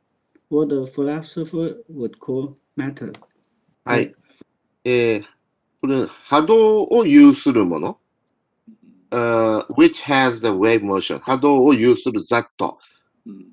[0.49, 3.13] what the philosopher would call matter.
[3.85, 4.15] はい。
[4.85, 5.25] えー、
[5.83, 7.99] これ、波動を有するもの。
[9.11, 12.79] Uh, which has the wave motion 波動を有するザット
[13.25, 13.47] うん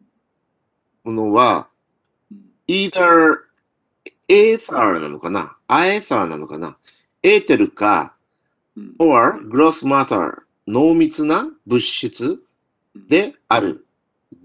[1.03, 1.69] ものは
[2.67, 3.37] either
[4.27, 6.77] エーサーなのかなアエーサーなのかな
[7.21, 8.15] エーテルか
[8.99, 12.41] or gross matter 濃密な物質
[12.95, 13.85] である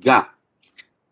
[0.05, 0.33] が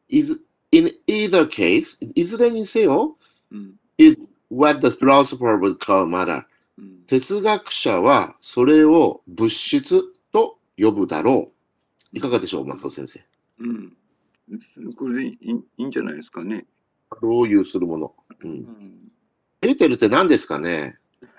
[0.09, 0.40] is
[0.72, 3.16] in either case いずれにせよ
[3.50, 4.16] うん is
[4.50, 6.44] what the philosopher would call matter
[6.79, 10.02] うん哲学者はそれを物質
[10.33, 11.52] と呼ぶだろ
[12.12, 12.16] う。
[12.16, 13.24] いかがでしょう、松尾先生？
[13.61, 13.92] うん
[14.96, 16.66] これでいいいいんじゃないですかね。
[17.22, 18.14] どういうするもの？
[18.42, 18.48] う。
[18.48, 18.66] うんん
[19.62, 20.98] エーテルって何ですかね？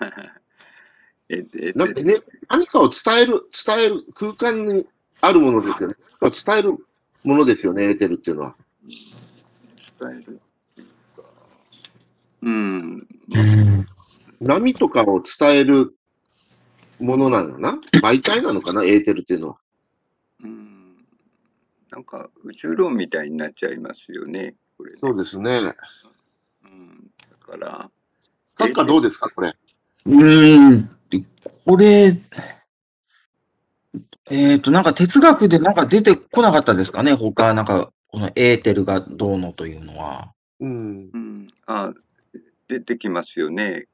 [1.30, 2.16] ええなんかね
[2.48, 4.86] 何かを伝える、伝える、空間に
[5.20, 5.96] あるものですよね。
[6.20, 6.72] 伝える
[7.24, 8.54] ものですよね、エーテルっていうのは。
[10.00, 10.22] 伝えるっ
[10.74, 10.86] ていう
[11.16, 11.28] か。
[12.42, 13.06] うん。
[14.40, 15.94] 波とかを伝える
[17.00, 17.78] ものなのかな？
[18.02, 19.56] 媒体なのかな、エーテルっていうのは。
[20.44, 21.04] うん。
[21.90, 24.54] なんか宇宙論みたいになっちゃいますよね。
[24.76, 25.74] これねそうですね。
[26.64, 27.10] うん。
[27.30, 27.90] だから。
[28.56, 29.54] 閣下どうですか、これ？
[30.06, 31.22] うーん、で
[31.64, 32.18] これ、
[34.30, 37.14] えっと、なんか哲学でなんか出てこなかったですかね？
[37.14, 40.32] 他、なんか、このエーテルがどうのというのは。
[40.60, 41.10] うん。
[41.12, 41.46] うん。
[41.66, 41.92] あ、
[42.68, 43.86] 出てきますよね。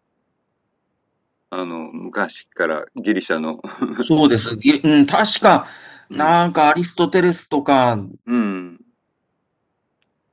[1.51, 3.61] あの、昔からギリシャの。
[4.07, 4.57] そうです。
[4.57, 5.67] ぎ うん、確か、
[6.11, 7.97] なんかアリストテレスとか、
[8.27, 8.81] うん。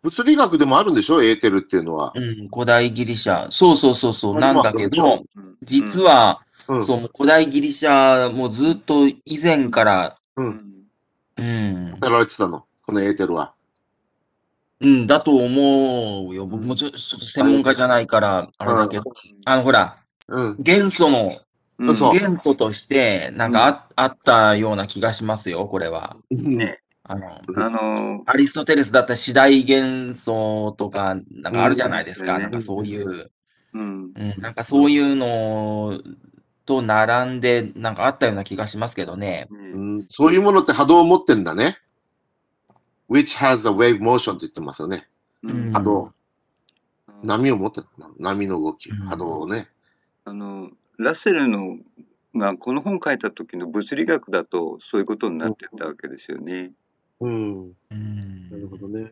[0.04, 1.22] 物理学でもあるんでしょ？
[1.22, 2.12] エーテルっていうのは。
[2.16, 3.52] うん、古代ギリシャ。
[3.52, 4.38] そうそうそうそう。
[4.38, 6.42] あなんだけど、うん実は、
[6.72, 6.84] うん。
[6.84, 10.44] そう、古代ギリシャもずっと以前から、う。
[10.44, 10.62] うんん
[11.38, 12.66] うん、やられてたの？
[12.86, 13.54] このエーテルは。
[14.80, 16.46] うん、だと思うよ。
[16.46, 19.04] 僕もちょちょっと専門家じゃないから、あれだけど、
[19.46, 20.58] あの、ほら、うん。
[20.60, 21.42] 元素の、うん
[21.88, 26.16] 元素として、なんかあ,、あったような気がしますよ、これは。
[26.30, 32.36] ねあの、あの、アリストテレスだったら次第元素とか、なんかあるじゃないですか。
[32.36, 33.32] うんなんかそういう、
[33.74, 36.00] うんうん、なんかそういうの
[36.66, 39.48] と並んで、なんかあったような気がしますけどね。
[39.50, 41.80] ねうんそういうものって波動を持ってんだね。
[43.10, 45.08] which has a wave motion って言ってますよね。
[45.44, 46.14] うん波動。
[47.08, 47.88] あの波を持ってる。
[48.20, 49.68] 波の動き、うん波動をね。
[50.26, 51.78] あのラッセルの
[52.36, 56.72] がこの本書いた時の物理学だとそういうことになってたわけですよね。
[57.20, 57.72] うん。
[57.92, 59.12] うんなるほどね。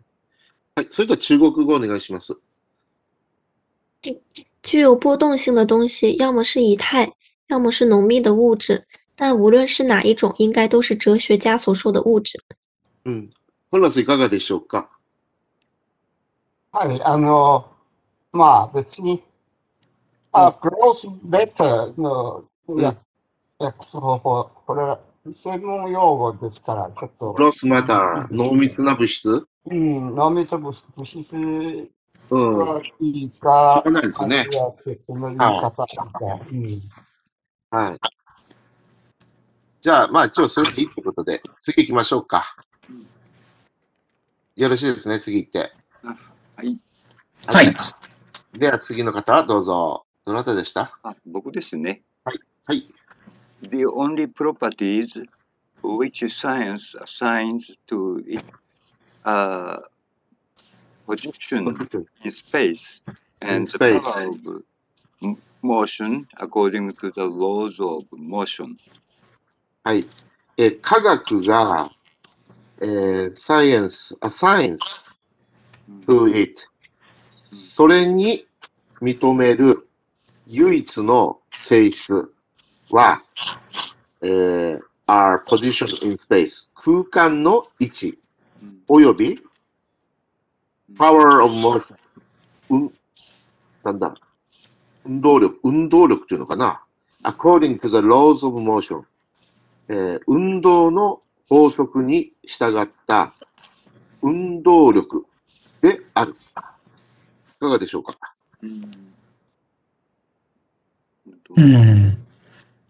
[0.75, 0.87] はい。
[0.89, 2.39] それでは中国語お願いします。
[4.61, 7.13] 具有波动性的东西，要么是以太，
[7.49, 8.85] 要么是浓密的物质，
[9.15, 12.39] 但无论是哪一种，应该都是哲学家所说的物质。
[13.05, 13.29] うん。
[13.71, 14.87] 本ラスいかがでしょうか？
[16.71, 17.65] はい、あの、
[18.31, 19.23] まあ別に、
[20.31, 22.43] あ、クロスベターの
[22.77, 22.95] や
[23.57, 24.99] 訳す方法、これは
[25.43, 29.47] 専門用語ですから、ちょっとク、ロスマター、濃密な物質？
[29.65, 30.71] うん、脳みそ物
[31.03, 31.35] 質
[32.29, 32.57] うん。
[32.57, 34.47] はいいか、ないですね
[35.37, 35.69] はい。
[37.71, 37.99] はい。
[39.81, 42.55] じゃあ、まあ一応それでいいってことで、次行きましょうか。
[44.55, 45.71] よろしいですね、次行って。
[46.55, 46.77] はい。
[47.47, 47.75] はい。
[48.57, 50.05] では次の方、どうぞ。
[50.25, 52.01] どなたでしたあ僕ですね。
[52.25, 52.81] はい。
[53.61, 55.25] The only properties
[55.83, 58.43] which science assigns to it
[59.23, 59.81] are
[61.07, 61.67] position
[62.23, 63.01] in space
[63.41, 64.03] In and space.
[64.03, 64.63] the
[65.21, 68.75] power of motion according to the laws of motion.
[69.83, 70.03] はい。
[70.57, 71.89] えー科学が、
[72.81, 75.19] えー、サイエンス、あ、サイエンス
[76.05, 76.63] to it。
[77.29, 78.45] それに
[79.01, 79.87] 認める
[80.47, 82.13] 唯一の性質
[82.91, 83.23] は、
[84.21, 86.69] えー、are position in space。
[86.75, 88.19] 空間の位置
[88.61, 89.41] うんおよび
[90.95, 91.95] power of motion。
[92.69, 92.93] うん、
[93.83, 94.13] なんだ
[95.05, 96.81] 運動力、運動力っていうのかな
[97.23, 99.03] ?according to the laws of motion。
[99.87, 103.31] えー運動の法則に従った
[104.21, 105.25] 運動力
[105.81, 106.33] である。
[106.33, 106.35] い
[107.59, 108.15] かがでしょうか？
[108.61, 108.83] うん
[111.57, 112.17] うん。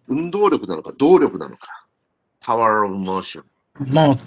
[0.10, 1.88] 運動力なのか動力なのか
[2.42, 3.44] ?power of motion。
[3.94, 4.18] まあ、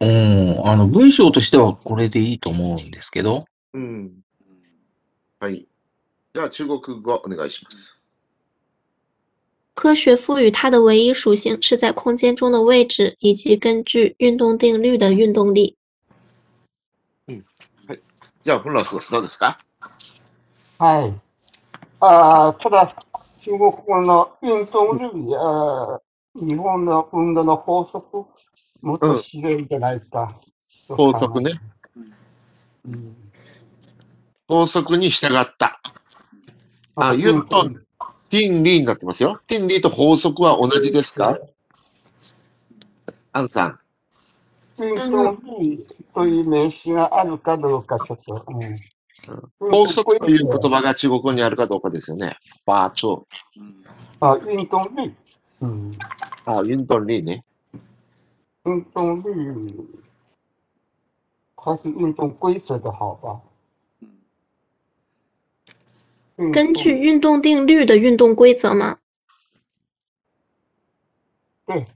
[0.00, 4.22] うん、あの、文章としてはこれでいいと思うんですけど、うん。
[5.38, 5.66] はい。
[6.32, 7.98] じゃあ中国語お願いします。
[9.74, 15.76] 科学赋予它的唯一属性是在空间中的位置，以及根据运动定律的运动力。
[18.44, 19.58] じゃあ、本ラスどうですか？
[20.78, 21.14] はい。
[22.00, 22.94] あーただ、
[23.42, 28.24] 中国語の運動類、あー日本の運動の法則、
[28.80, 30.28] もっと知れるんじゃないか。
[30.88, 31.60] 法則ね。
[32.86, 33.16] うん。
[34.46, 35.80] 法則に従った。
[37.00, 37.74] あユントン
[38.30, 39.40] ティンリーになってますよ。
[39.46, 41.38] ティンリーと法則は同じですか？
[43.32, 43.78] アンさん。
[44.76, 44.84] と
[46.26, 48.34] いう名詞があるかどうかちょっと。
[49.60, 52.36] うん、法則という言葉が中国語にあるかどうかですよね。
[52.64, 53.26] 法則。
[54.20, 55.14] あ、運動類。
[55.62, 55.92] 嗯，
[56.46, 57.44] あ、ユントンリーね。
[58.64, 59.24] 运动率
[61.56, 63.40] 还是运动规则的好吧？
[66.40, 68.96] 运根动据运动定律的运动规则吗？
[71.66, 71.86] 对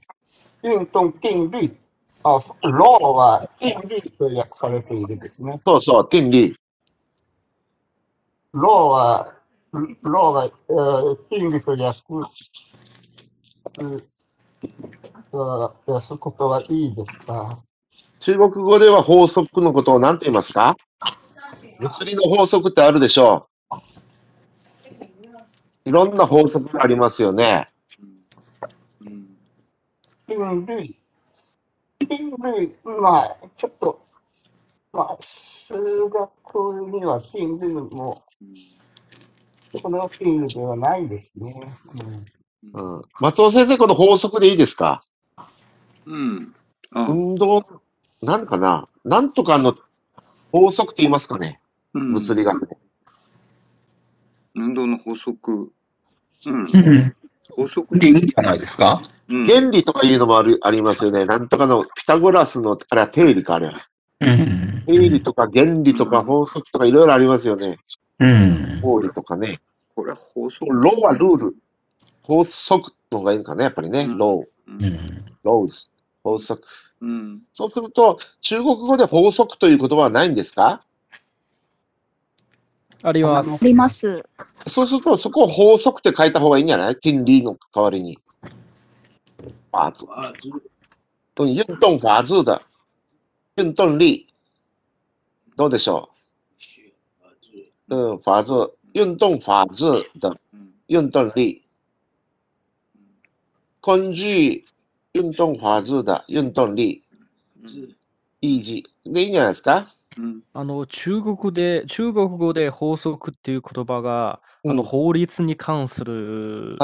[0.61, 1.75] 运动定律
[2.23, 5.59] あ、ローは定律と訳されているですね。
[5.65, 6.55] そうそう、ティンリー。
[8.53, 9.33] ローは、
[10.03, 12.03] ローが、えー、定律と訳す、
[16.17, 17.59] ことはいいですか
[18.19, 20.77] 中国語では法則のことを何て言いますか？
[21.79, 23.54] 物理の法則ってあるでしょう。
[25.85, 27.69] いろんな法則がありますよね。
[30.27, 30.95] 定律。
[31.99, 32.07] 定
[32.59, 34.01] 律、まあ、ちょっと、
[34.91, 38.23] まあ、数学には定律も、
[39.81, 41.77] その定律ではないですね。
[42.73, 45.03] うんうん、松尾先生、この法則でいいですか？
[46.07, 46.55] うん。
[46.91, 47.63] あ、運動、
[48.23, 48.87] なんかな？
[49.03, 49.75] なんとかの
[50.51, 51.59] 法則って言いますかね？
[51.93, 52.77] うん物理学で。
[54.55, 55.71] 運動の法則。
[56.47, 56.61] うん。
[56.61, 57.15] うん。
[57.51, 59.01] 法則でいいんじゃないですか？
[59.29, 59.47] うん。
[59.47, 61.25] 原理とかいうのもあるありますよね。
[61.25, 63.73] なんとかのピタゴラスの、あれは定理か、あれは。
[64.21, 64.83] うん。
[64.85, 67.79] 定理とか原理とか法則とかいろいろありますよね。
[68.19, 68.79] うん。
[68.81, 69.59] 法理とかね。
[69.95, 70.71] これは法則。
[70.71, 71.55] ローはルール。
[72.23, 74.05] 法則の方がいいのかね、やっぱりね。
[74.05, 75.25] うんロー、うん。
[75.43, 75.89] ローズ、
[76.23, 76.63] 法則。
[77.01, 77.41] うん。
[77.53, 80.83] そうすると、中国語で法則という言葉はないんですか？
[83.03, 83.51] あります。
[83.51, 84.23] あります。
[84.67, 86.97] そうすると、そこを法則って書いた方がいいんじゃない？
[87.01, 88.17] 真理の代わりに。
[89.71, 90.11] 法則。
[91.37, 92.61] うん、運動法则的。
[93.57, 94.27] 運動力。
[95.57, 96.09] どうでしょ
[97.89, 97.95] う？
[97.95, 98.71] うん、法则。
[98.95, 101.61] 運動法则的うん運動力。
[103.81, 104.63] 根据
[105.13, 107.03] 運動法則的運動力。
[108.41, 109.11] イージー。
[109.11, 109.94] でいいんじゃないですか？
[110.17, 110.41] うん。
[110.53, 116.77] あの、中国で、中国語で法則っていう言葉が、あの、うん法律に関する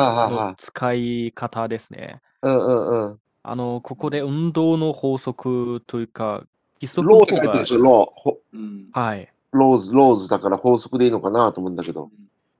[0.58, 2.22] 使い方ですね。
[2.42, 3.20] うんうんうん。
[3.44, 6.44] あの、ここで運動の法則というか、
[6.80, 8.38] 規則 law の方がって書いてるでしょ、 law ほ。
[8.54, 8.90] うん。
[8.92, 9.32] はい。
[9.52, 12.10] laws、laws だから法則でいいのかなと思うんだけど。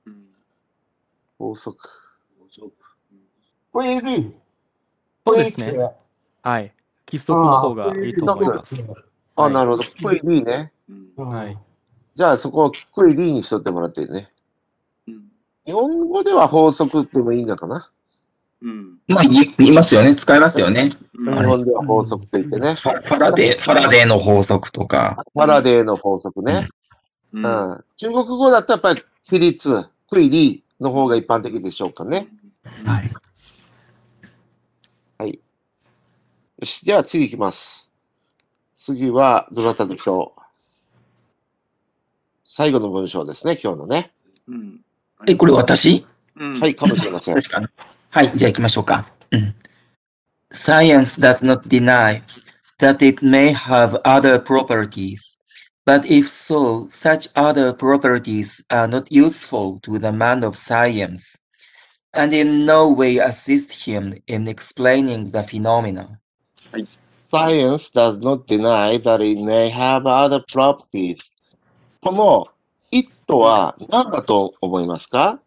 [0.06, 0.14] うん。
[1.38, 1.88] 法則。
[5.26, 5.78] そうですね
[6.42, 6.74] はい。
[7.06, 8.74] 規則の方がいいと思います。
[9.36, 9.84] あ、はいなるほど。
[9.84, 10.72] クイリーね。
[11.16, 11.28] うん。
[11.28, 11.58] はい。
[12.14, 14.30] じゃあそこをクイリーにしとってもらってね。
[15.08, 15.24] うん。
[15.64, 17.90] 日本語では法則ってもいいのかな？
[18.62, 18.98] うん。
[19.08, 20.14] まあ、言い言いますよね。
[20.14, 20.92] 使いますよね。
[21.14, 22.74] うん日本では法則と言ってね。
[22.74, 25.22] ファファラデー、ファラデーの法則とか。
[25.32, 26.68] ファラデーの法則ね。
[27.32, 27.38] う。
[27.38, 27.84] うんん。
[27.96, 32.28] 中国語だとやっぱり比率、クイリーの方が一般的でしょうかね。
[32.84, 33.10] はい。
[36.58, 37.91] よし、じゃあ次行きます。
[38.84, 40.40] 次はどなたでしょう
[42.42, 44.10] 最後の文章ですね、今日のね。
[44.48, 44.80] うん。
[45.24, 46.04] え、これ私
[46.34, 46.58] うん。
[46.58, 47.36] はい、かもしれません。
[47.36, 47.68] 確かに。
[48.10, 49.06] はい、じゃあ行きましょうか。
[49.30, 49.54] うん。
[50.50, 52.22] Science does not deny
[52.80, 55.38] that it may have other properties,
[55.86, 61.38] but if so, such other properties are not useful to the man of science,
[62.12, 66.18] and in no way assist him in explaining the phenomena.
[67.32, 71.16] Science does not deny that it may have other properties.
[72.02, 72.48] この
[72.92, 75.40] it は何だと思いますか？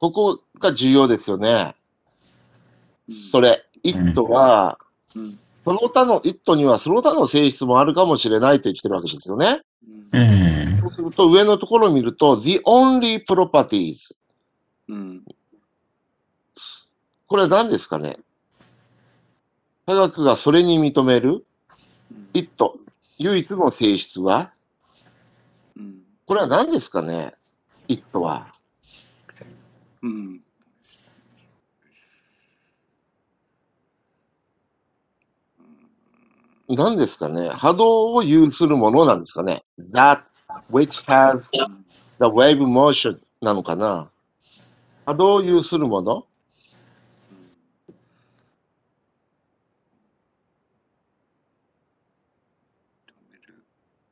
[0.00, 1.74] ここが重要ですよね。
[3.30, 4.78] それ、it は、
[5.14, 5.38] うん。
[5.62, 9.60] その他の it にはその他の性質もあるかもしれないと言ってるわけですよね。
[10.14, 10.80] うん。
[10.80, 14.14] そうすると上のところを見ると、the only properties。
[14.88, 15.22] うん。
[17.26, 18.16] これは何ですかね？
[19.86, 21.46] 科学がそれに認める
[22.34, 22.50] it、
[23.18, 24.52] 唯一の性質は？
[25.76, 26.02] うん。
[26.26, 27.34] これは何ですかね
[27.86, 28.52] ?it は。
[30.02, 30.40] うん。
[36.68, 37.48] 何ですかね？
[37.50, 39.62] 波動を有するものなんですかね
[39.92, 40.22] ?that
[40.72, 44.10] which has the wave motion なのかな？
[45.04, 46.26] 波動を有するもの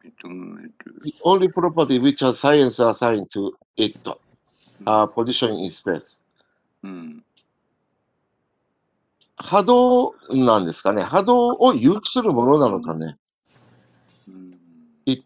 [0.05, 0.14] 認める。
[0.25, 3.97] The only property which has science assigned to it
[4.87, 6.23] are position in space.
[6.83, 7.25] うん。
[9.37, 13.17] 波動なんですかね波動を有するものなのかね
[14.29, 14.59] うん。
[15.07, 15.25] ?it。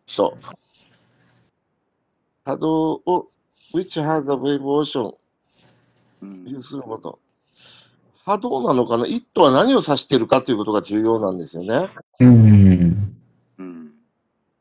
[2.45, 3.27] 波動を
[3.75, 5.15] which has a wave
[6.25, 6.45] ん。
[6.47, 7.19] 有するもの。
[8.25, 11.89] 波動なのかな ?it は何を指しているかということが重要なんですよね。
[12.21, 12.29] うん。
[12.29, 12.51] う
[12.85, 13.18] ん。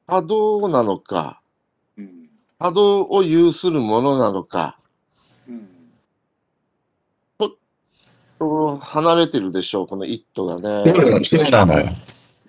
[0.07, 1.41] 波動なのか、
[1.97, 2.29] うん。
[2.57, 4.77] 波動を有するものなのか、
[5.47, 5.67] うん。
[8.39, 10.77] と離れてるでしょう、この it がね。
[10.77, 10.93] そう
[11.65, 11.89] のよ。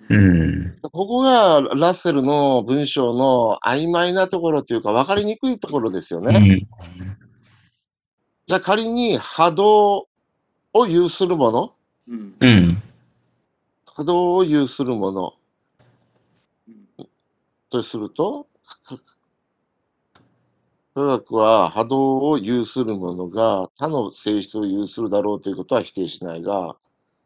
[0.09, 0.77] うん。
[0.81, 6.37] ここがラッセルの文章の曖昧なところというか分かりにくいところですよね。
[6.37, 6.67] うん。
[8.47, 10.07] じゃあ仮に波動
[10.73, 11.73] を有するもの、
[12.07, 12.35] うん。
[12.39, 12.83] うん。
[13.85, 15.38] 波動を有するものうん
[17.69, 18.47] とすると、
[18.83, 18.97] か
[20.95, 26.75] 科学は波動を有するものが他の性質を有するだろうということは否定しないが、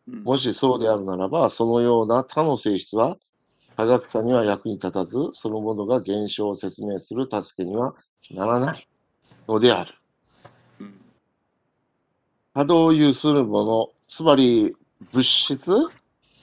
[0.08, 0.24] うん。
[0.24, 3.18] もしそうであるならば、そのような他の性質は
[3.76, 7.94] 科学者には役に立たず、そのものが現象を説明する助けには
[8.36, 8.88] ならない
[9.48, 9.96] のである。
[10.82, 11.02] うん。
[12.54, 14.76] 波動を有するもの、つまり
[15.14, 15.72] 物質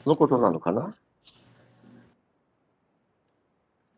[0.04, 0.92] のことなのかな？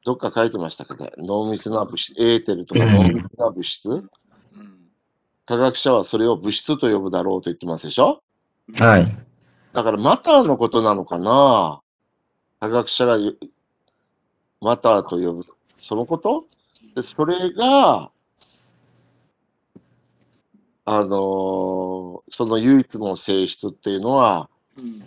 [0.05, 4.11] どっか書いてましたけど、濃密な物質、エーテルとかうん濃密な物質、うん
[5.45, 8.23] 科学者はそれを物質と呼ぶだろうと言ってますでしょ？
[8.75, 9.05] はい。
[9.73, 11.81] だからマターのことなのかな？
[12.61, 13.39] 科学者が言う
[14.61, 16.45] マターと呼ぶ、そのこと？
[16.95, 18.13] でそれが、
[20.85, 24.49] あのーその唯一の性質っていうのは
[24.79, 25.03] うん。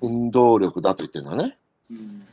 [0.00, 1.56] 運動力だと言ってるのね。
[1.90, 2.27] うん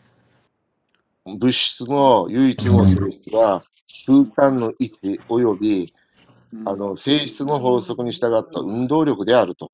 [1.25, 3.61] 物質の唯一の性質は
[4.05, 9.69] 空間の位置及びうんあの性質の法則に従った運動力であると。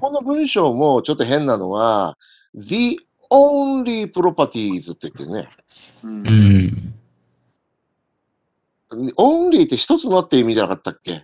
[0.00, 2.18] この文章もちょっと変なのは、
[2.54, 2.98] the
[3.30, 5.48] only properties って言ってるね。
[9.16, 11.18] only って一つのって意味じゃなかったっけ？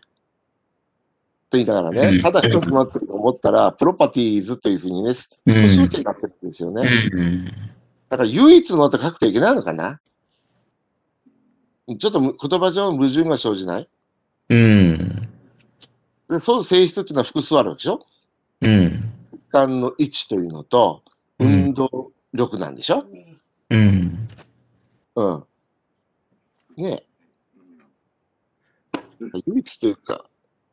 [1.50, 5.14] と言いながらね、うんただ一つのって思ったら、プロパティーズというふうにね、う
[5.50, 5.88] 複数ん。
[5.88, 6.90] 形になってるんですようね。
[8.14, 8.18] ん。
[8.18, 10.00] だから唯一のって書くといけないのかな？
[11.98, 13.88] ちょっとむ言葉上の矛盾が生じない？
[14.48, 15.28] うん。
[16.30, 18.06] でその性質っていうのは複数あるわけでしょ？
[18.60, 19.12] うん。
[19.52, 23.04] 空間の位置というのと、うん運動力なんでしょ？
[23.70, 24.28] うん。
[25.16, 25.44] うん。
[26.76, 27.06] ねえ。
[29.46, 30.24] 唯一というか、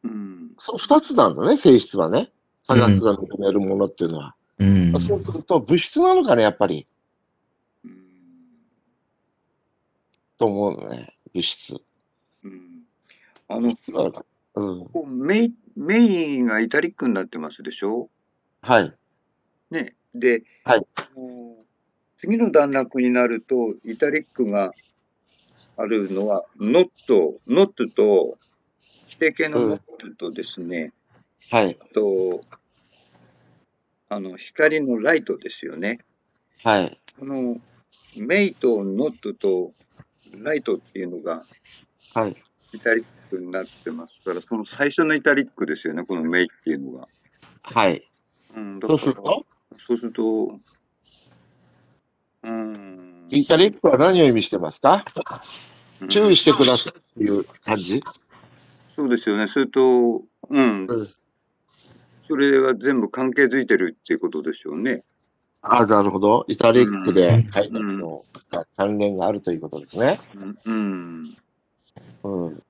[0.03, 2.31] うんその二つなんだね、性質はね。
[2.67, 4.35] 科学が認めるものっていうのは。
[4.59, 4.93] うん。
[4.99, 6.85] そうすると、物質なのかね、やっぱり。
[7.83, 7.97] うん
[10.41, 11.75] と思うのね、物質。
[12.43, 12.81] うん
[13.47, 14.25] あの物質なのか。
[14.55, 14.85] うん。
[14.85, 18.09] こうメイメインがイタリックになってますでしょ？
[18.63, 18.91] はい。
[19.69, 19.93] ね。
[20.15, 20.87] で、はい
[22.17, 24.73] 次の段落になると、イタリックが
[25.77, 28.35] あるのは、ノット、ノットと、
[29.07, 30.91] 否定形のノットとですね、
[31.51, 31.77] はい。
[31.79, 32.43] あと、
[34.09, 35.99] あの、光のライトですよね。
[36.63, 36.99] はい。
[37.19, 37.57] この、
[38.17, 39.71] メイとノットと
[40.38, 41.41] ライトっていうのが
[42.13, 42.36] はい。
[42.74, 47.07] イタリックになってますから、その最初のイタリックですよね、このメイっていうのが。
[47.63, 48.09] はい。
[48.55, 50.59] うん、だそうすると、そうすると、
[52.43, 53.28] うん。
[53.30, 55.05] イタリックは何を意味してますか？
[56.01, 58.01] うん注意してくださいっていう感じ？
[58.95, 59.47] そうですよね。
[59.47, 59.82] それと、
[60.49, 60.88] うん。
[60.88, 61.09] うん
[62.24, 65.03] それは全部関係づいてるっていうことでしょうね。
[65.64, 66.43] あなるほど。
[66.47, 70.20] イタリックで書いたのが関連があるということですね。
[70.66, 71.36] うん。
[72.24, 72.64] うん。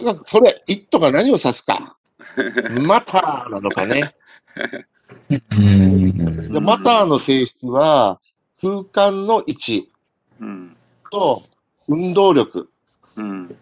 [0.00, 0.22] うん。
[0.26, 1.96] それ、イットが何を指すか。
[2.82, 4.12] マターなのかね。
[5.52, 6.52] うん。
[6.52, 8.20] でマターの性質は、
[8.60, 9.92] 空間の位置
[10.40, 10.76] うん。
[11.10, 11.42] と
[11.88, 12.68] 運動力。
[13.16, 13.56] うん。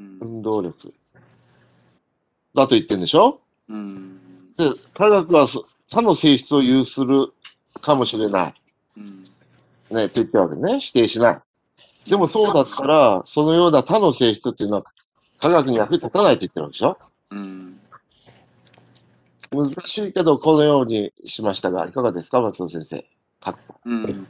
[0.00, 0.18] うん。
[0.20, 0.94] 運動力。
[2.54, 3.40] だと言ってるんでしょ？
[3.68, 4.52] うん。
[4.56, 7.32] で、科学はそ他の性質を有する
[7.80, 8.54] かもしれない。
[8.96, 9.00] う
[9.94, 9.96] ん。
[9.96, 10.80] ね、と言ってるわけね。
[10.80, 11.40] 否定しない。
[12.08, 14.84] でもそうだったら、そのような他の性質っていうのは
[15.40, 16.98] 科学に役に立たないと言ってるわけでしょ？
[17.30, 17.80] うん。
[19.54, 23.04] 難しいけど、このようにしましたが、いかがですか、松尾先生。
[23.38, 24.02] かうん。
[24.02, 24.26] うん。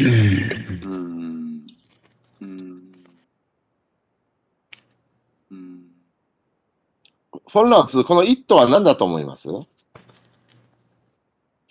[0.00, 0.82] うん。
[0.82, 1.47] うん。
[7.50, 9.48] フォンランス、この一途は何だと思います？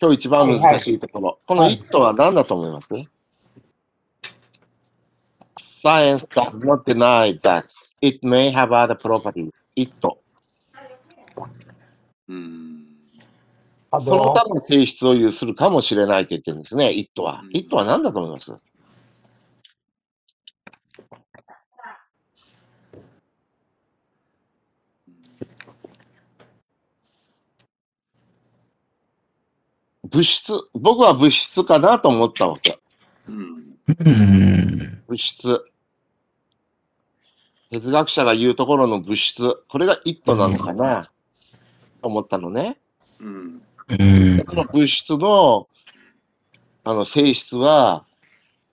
[0.02, 1.38] 今日一番難しいところ。
[1.46, 2.94] この一途は何だと思います
[5.56, 7.64] ?Science does not deny that
[8.02, 9.52] it may have other properties.
[9.76, 10.18] 一途。
[12.28, 12.86] うん。
[13.92, 17.44] あそのと、他の性質を有するかもしれないと言ってるんですね、一途は。
[17.52, 18.52] 一途は何だと思います？
[30.10, 32.80] 物質、僕は物質かなと思ったわけ。
[33.28, 33.78] うん。
[33.88, 35.04] うん。
[35.08, 35.64] 物質。
[37.70, 39.56] 哲学者が言うところの物質。
[39.68, 41.10] これが一途なのかなと
[42.02, 42.78] 思ったのね。
[43.20, 43.62] うん。
[43.90, 44.44] うん。
[44.46, 45.68] この物質の
[46.84, 48.06] あの性質は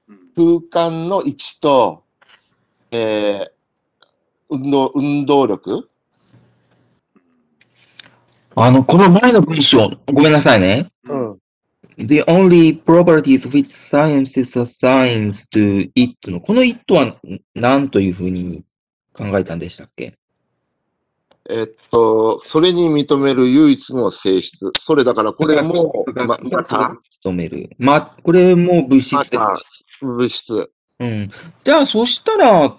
[0.08, 0.60] うん。
[0.60, 2.04] 空間の位置と、
[2.90, 3.54] えー
[4.50, 5.88] 運動、運動力
[8.56, 10.90] あの、この前の文章、ごめんなさいね。
[11.08, 11.38] うん。
[11.98, 17.16] The only properties which science assigns to it の、この it は
[17.54, 18.62] 何というふうに
[19.12, 20.16] 考えたんでしたっけ？
[21.50, 24.70] えっと、それに認める唯一の性質。
[24.74, 27.70] それだからこれも、ま、また、認める。
[27.78, 29.16] ま、これも物質
[30.00, 30.70] 物質。
[31.00, 31.30] うん。
[31.64, 32.76] じゃあ、そしたら、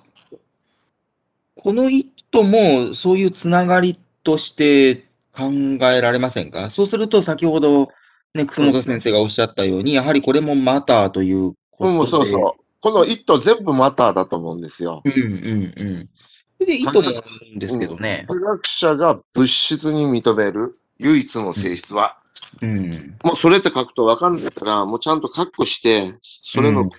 [1.57, 2.09] この it
[2.43, 5.05] もそういうつながりとして
[5.36, 5.52] 考
[5.92, 6.70] えられませんか？
[6.72, 7.90] そうすると、先ほど、
[8.34, 11.98] ね、楠本先生がおっしゃったように、やはりこれもマターということで。
[11.98, 12.62] うん、そうそう。
[12.82, 15.02] この一途全部マターだと思うんですよ。
[15.04, 16.10] うんうんうん。
[16.58, 18.26] それでいいと思うんですけどね。
[18.28, 22.18] 科学者が物質に認める唯一の性質は、
[22.62, 23.18] うん。
[23.24, 26.90] もうそれって書くとわかんないから、もうちゃんとカッコして、それの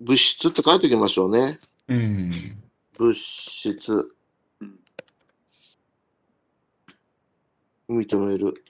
[0.00, 1.58] 物質って書いておきましょうね。
[1.88, 2.56] うん。
[2.98, 4.08] 物質。
[7.88, 8.64] 認める。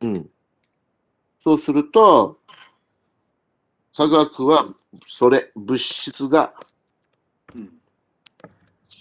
[0.00, 0.30] うん。
[1.40, 2.38] そうすると、
[3.96, 4.64] 科学は、
[5.06, 6.54] それ、物質が、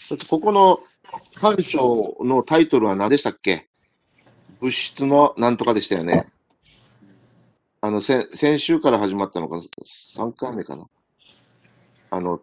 [0.09, 0.79] だってここの
[1.35, 3.67] 3章のタイトルは何でしたっけ？
[4.59, 6.27] 物質のなんとかでしたよね。
[7.81, 10.85] あの、先先週から始まったのか、3回目かな？
[12.09, 12.41] あの、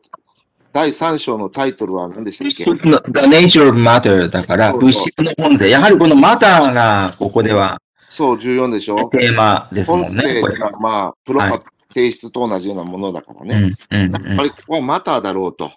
[0.75, 5.71] 第3章のタイトルは何でしたっけ？The nature of matter だから、物質の本性。
[5.71, 9.09] やはりこのマターが、ここではそう、14でしょ？
[9.11, 10.55] テーマですも本んね、これ。
[10.55, 13.73] 性が、まあ、プロパ、はい性質と同じようなものだからうね。
[13.91, 15.71] やっぱりここはマターだろうと。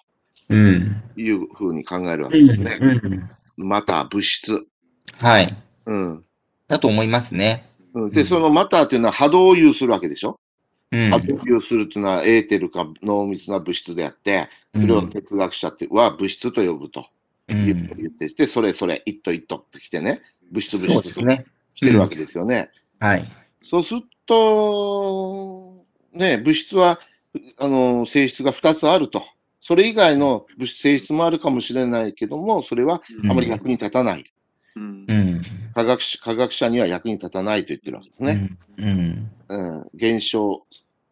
[0.50, 2.78] いうふうに考えるわうんけですね。
[2.80, 4.66] うんマター、物質。
[5.18, 5.56] はい。
[5.86, 6.24] うん。
[6.66, 7.68] だと思いますね。
[7.94, 10.30] うんで、そのマターっていうのは波動を有するわけでしょ？
[10.30, 10.36] うん。
[10.90, 17.06] 波動を有するっていうのはエーテルか濃密な物質であって、それを哲学者っては物質と呼ぶと
[17.48, 20.20] うん言っててして、それそれ、一と一とってきてね、
[20.50, 21.44] 物質物質とですね。
[21.74, 22.70] してるわけですよね。
[22.98, 23.24] はい。
[23.60, 25.76] そうすると、
[26.12, 27.00] ね、物質は、
[27.58, 29.22] あの、性質が2つあると。
[29.60, 34.24] それ以外の物質性質もあるかもしれないけども、それはあまり役に立たない。
[34.78, 35.42] うん。
[35.74, 38.56] 科学者科学者には役に立たないと言ってるわけですね。
[38.76, 39.30] うん。
[39.48, 39.90] うん。
[39.94, 40.64] 現象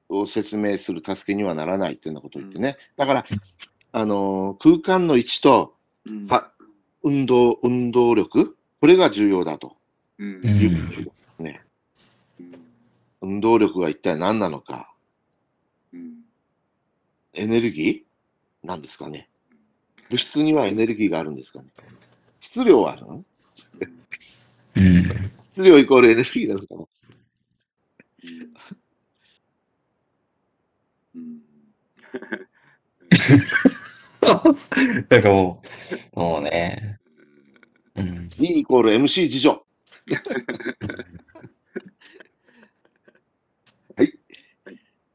[0.08, 2.76] を説明する助けにはならないというようなことを言ってね。
[2.96, 3.24] だから、
[3.92, 5.74] あの、空間の位置と、
[6.28, 6.50] は
[7.02, 9.76] 運動、運動力、これが重要だと
[10.18, 11.60] うんいうことですね。
[13.20, 14.92] 運動力が一体何なのか。
[17.32, 18.66] エネルギー？
[18.66, 19.28] なんですかね。
[20.08, 21.66] 物質にはエネルギーがあるんですかね。
[22.40, 23.24] 質量はあるの？
[24.76, 25.04] うん。
[25.40, 26.84] 質量イコールエネルギーなのかな。
[35.08, 35.62] なんかも
[36.14, 36.98] う、もうね。
[37.94, 38.28] うん。
[38.28, 39.64] G イコール MC 次女。
[43.96, 44.12] はい。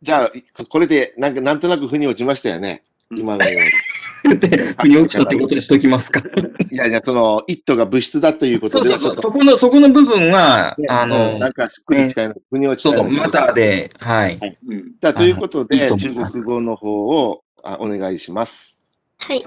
[0.01, 0.31] じゃあ、
[0.65, 2.83] これでなんかなんとなく腑に落ちましたよね。
[3.11, 3.90] 今のように。
[4.39, 6.19] で、腑に落ちたってことにしときますか。
[6.71, 13.09] いやいや、その、イットが物質だということでは、そうそうそこの、そこの部分は、あうんのな、んかしっくりきたいの、腑に落ちそう、たいの。
[13.11, 14.39] マターで、はい。
[14.39, 18.83] じゃあ、ということいいで、中と思います国語の方をあお願いします。
[19.19, 19.43] 嗨，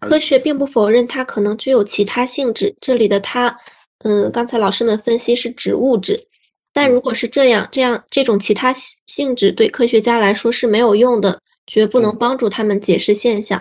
[0.00, 2.74] 科学并不否认它可能具有其他性质。
[2.80, 3.56] 这里的它，
[4.04, 6.24] 嗯，刚才老师们分析是指物质，
[6.72, 13.60] 但如果是这样，这样这种其他性性质对科学家来说是没有用的，绝不能帮助他们解释现象。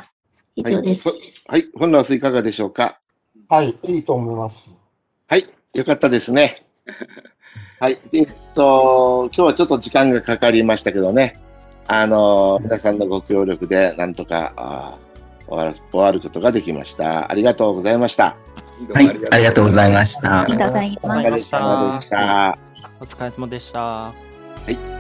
[0.58, 1.45] 以上です。
[1.47, 2.99] はい、本ラスいかがでしょうか？
[3.47, 4.70] はい、いいと思います。
[5.28, 6.66] はい、よかったですね。
[7.80, 11.39] はい、えっと、今日はちょっと時間がかかりましたけどね、
[11.86, 14.97] あの、皆さんのご協力で、なんとか、
[15.47, 17.32] 終わる終わることができました。
[17.32, 18.36] ありがとうございました。
[18.93, 20.58] はい、ありがとうございましたあり。
[20.58, 21.22] がとうございおます。
[21.22, 22.58] 疲れ様でした。
[22.99, 23.80] お疲れ様でした。
[23.80, 24.14] は
[24.68, 24.97] い。